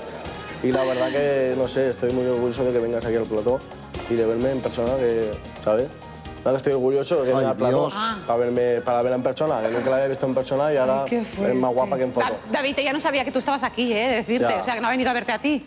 Y 0.63 0.71
la 0.71 0.83
verdad 0.83 1.09
que, 1.09 1.55
no 1.57 1.67
sé, 1.67 1.89
estoy 1.89 2.11
muy 2.11 2.25
orgulloso 2.27 2.63
de 2.65 2.71
que 2.73 2.79
vengas 2.79 3.03
aquí 3.03 3.15
al 3.15 3.23
plató 3.23 3.59
y 4.09 4.13
de 4.13 4.25
verme 4.25 4.51
en 4.51 4.61
persona, 4.61 4.95
que, 4.97 5.31
¿sabes? 5.63 5.87
Nada, 6.45 6.57
estoy 6.57 6.73
orgulloso 6.73 7.21
de 7.23 7.29
que 7.31 7.33
venga 7.35 7.51
al 7.51 7.55
plató. 7.55 7.89
Ah. 7.93 8.19
para, 8.27 8.37
verme, 8.39 8.81
para 8.81 9.01
verla 9.01 9.15
en 9.15 9.23
persona, 9.23 9.59
que 9.61 9.69
nunca 9.69 9.89
la 9.89 9.95
había 9.95 10.07
visto 10.09 10.25
en 10.27 10.35
persona 10.35 10.71
y 10.73 10.77
ahora 10.77 11.05
qué 11.07 11.19
es 11.21 11.55
más 11.55 11.73
guapa 11.73 11.97
que 11.97 12.03
en 12.03 12.13
foto. 12.13 12.27
Da- 12.27 12.59
David, 12.59 12.77
ya 12.83 12.93
no 12.93 12.99
sabía 12.99 13.23
que 13.25 13.31
tú 13.31 13.39
estabas 13.39 13.63
aquí, 13.63 13.91
¿eh? 13.93 14.09
Decirte. 14.17 14.47
Ya. 14.53 14.59
O 14.59 14.63
sea, 14.63 14.75
que 14.75 14.81
no 14.81 14.87
ha 14.87 14.91
venido 14.91 15.09
a 15.09 15.13
verte 15.13 15.31
a 15.31 15.39
ti. 15.39 15.65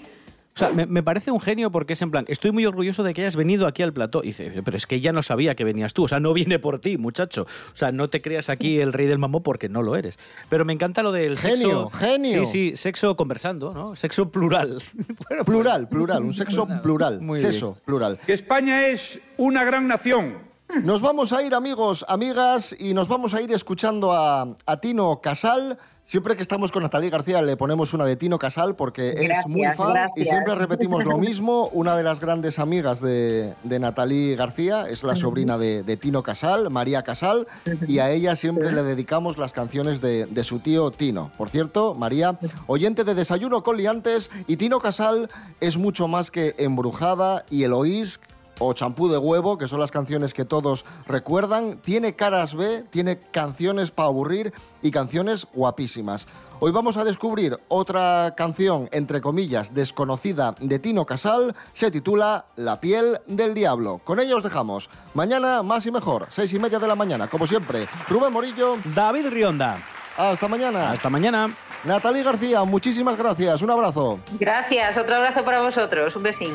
O 0.57 0.59
sea, 0.59 0.71
me, 0.71 0.87
me 0.87 1.03
parece 1.03 1.33
un 1.33 1.41
genio 1.41 1.73
porque 1.73 1.95
es 1.95 2.03
en 2.03 2.13
plan, 2.13 2.25
estoy 2.29 2.53
muy 2.53 2.65
orgulloso 2.65 3.03
de 3.03 3.13
que 3.13 3.23
hayas 3.23 3.35
venido 3.35 3.67
aquí 3.67 3.83
al 3.83 3.93
plató. 3.93 4.23
Y 4.23 4.29
dice, 4.29 4.63
pero 4.65 4.77
es 4.77 4.87
que 4.87 5.01
ya 5.01 5.13
no 5.13 5.21
sabía 5.23 5.57
que 5.57 5.65
venías 5.65 5.95
tú. 5.95 6.05
O 6.05 6.09
sea, 6.09 6.21
no 6.21 6.33
viene 6.33 6.61
por 6.61 6.79
ti, 6.79 6.97
muchacho. 6.97 7.43
O 7.43 7.77
sea, 7.77 7.91
no 7.91 8.09
te 8.09 8.23
creas 8.23 8.49
aquí 8.49 8.79
el 8.79 8.93
rey 8.93 9.09
del 9.09 9.19
mambo 9.19 9.43
porque 9.43 9.69
no 9.69 9.83
lo 9.83 9.97
eres. 9.97 10.17
Pero 10.49 10.65
me 10.65 10.73
encanta 10.73 11.03
lo 11.03 11.11
del 11.11 11.39
Genio, 11.41 11.91
sexo. 11.91 11.91
genio. 11.91 12.45
Sí, 12.45 12.71
sí, 12.71 12.77
sexo 12.77 13.17
conversando, 13.17 13.75
¿no? 13.75 13.97
Sexo 13.97 14.31
plural. 14.31 14.81
Plural, 15.45 15.89
plural, 15.89 16.23
un 16.23 16.33
sexo 16.35 16.69
plural. 16.83 17.21
Muy 17.21 17.41
sexo 17.41 17.73
bien. 17.73 17.83
plural. 17.85 18.21
Que 18.25 18.33
España 18.33 18.87
es 18.87 19.19
una 19.37 19.65
gran 19.65 19.89
nación. 19.89 20.39
Nos 20.85 21.01
vamos 21.03 21.33
a 21.33 21.43
ir, 21.43 21.53
amigos, 21.55 22.05
amigas, 22.09 22.75
y 22.79 22.95
nos 22.95 23.09
vamos 23.09 23.35
a 23.35 23.43
ir 23.43 23.51
escuchando 23.53 24.13
a, 24.13 24.55
a 24.67 24.81
Tino 24.81 25.21
Casal. 25.21 25.79
Siempre 26.07 26.37
que 26.37 26.43
estamos 26.43 26.71
con 26.71 26.83
Natalie 26.83 27.09
García 27.09 27.41
le 27.41 27.57
ponemos 27.57 27.95
una 27.95 28.05
de 28.05 28.17
Tino 28.17 28.39
Casal 28.39 28.77
porque 28.77 29.11
es 29.11 29.47
muy 29.47 29.67
fan 29.75 30.11
y 30.17 30.27
siempre 30.27 30.55
repetimos 30.55 31.03
lo 31.05 31.17
mismo. 31.19 31.69
Una 31.73 31.97
de 31.97 32.03
las 32.03 32.21
grandes 32.21 32.59
amigas 32.59 33.01
de, 33.01 33.55
de 33.63 33.79
Natalie 33.79 34.37
García 34.37 34.87
es 34.89 35.03
la 35.03 35.17
sobrina 35.17 35.57
de, 35.57 35.83
de 35.83 35.97
Tino 35.97 36.23
Casal, 36.23 36.69
María 36.69 37.03
Casal, 37.03 37.47
y 37.89 38.01
a 38.01 38.11
ella 38.11 38.37
siempre 38.37 38.71
le 38.71 38.83
dedicamos 38.83 39.39
las 39.39 39.53
canciones 39.53 40.03
de, 40.03 40.27
de 40.27 40.45
su 40.45 40.59
tío 40.59 40.91
Tino. 40.91 41.31
Por 41.39 41.49
cierto, 41.49 41.95
María, 41.95 42.39
oyente 42.67 43.05
de 43.05 43.15
Desayuno 43.15 43.63
con 43.63 43.79
Liantes, 43.79 44.31
y 44.47 44.57
Tino 44.57 44.81
Casal 44.81 45.31
es 45.61 45.79
mucho 45.79 46.07
más 46.07 46.31
que 46.31 46.55
Embrujada 46.59 47.47
y 47.49 47.63
Eloís, 47.63 48.21
o 48.59 48.73
Champú 48.73 49.09
de 49.09 49.19
Huevo, 49.19 49.59
que 49.59 49.69
son 49.69 49.81
las 49.81 49.91
canciones 49.91 50.35
que 50.35 50.45
todos 50.45 50.85
recuerdan. 51.07 51.79
Tiene 51.79 52.15
caras 52.15 52.55
B, 52.55 52.85
tiene 52.91 53.19
canciones 53.19 53.91
para 53.91 54.09
aburrir 54.09 54.53
y 54.83 54.91
canciones 54.91 55.47
guapísimas. 55.53 56.27
Hoy 56.61 56.73
vamos 56.73 56.97
a 56.97 57.05
descubrir 57.05 57.59
otra 57.69 58.35
canción, 58.37 58.89
entre 58.93 59.21
comillas, 59.21 59.75
desconocida 59.75 60.55
de 60.61 60.79
Tino 60.79 61.05
Casal. 61.05 61.55
Se 61.73 61.91
titula 61.91 62.47
La 62.57 62.81
piel 62.81 63.21
del 63.27 63.55
diablo. 63.55 64.01
Con 64.05 64.21
ella 64.21 64.37
os 64.37 64.43
dejamos. 64.43 64.89
Mañana 65.15 65.63
más 65.63 65.85
y 65.87 65.91
mejor, 65.91 66.27
seis 66.31 66.55
y 66.55 66.59
media 66.59 66.79
de 66.79 66.89
la 66.89 66.95
mañana, 66.95 67.27
como 67.27 67.47
siempre. 67.47 67.87
Rubén 68.09 68.33
Morillo. 68.33 68.77
David 68.95 69.29
Rionda. 69.29 69.79
Hasta 70.17 70.47
mañana. 70.49 70.91
Hasta 70.91 71.11
mañana. 71.11 71.55
Natalie 71.85 72.23
García, 72.23 72.65
muchísimas 72.65 73.19
gracias. 73.19 73.61
Un 73.61 73.71
abrazo. 73.71 74.21
Gracias, 74.39 74.97
otro 74.97 75.17
abrazo 75.17 75.45
para 75.45 75.61
vosotros. 75.61 76.17
Un 76.17 76.23
besín. 76.23 76.55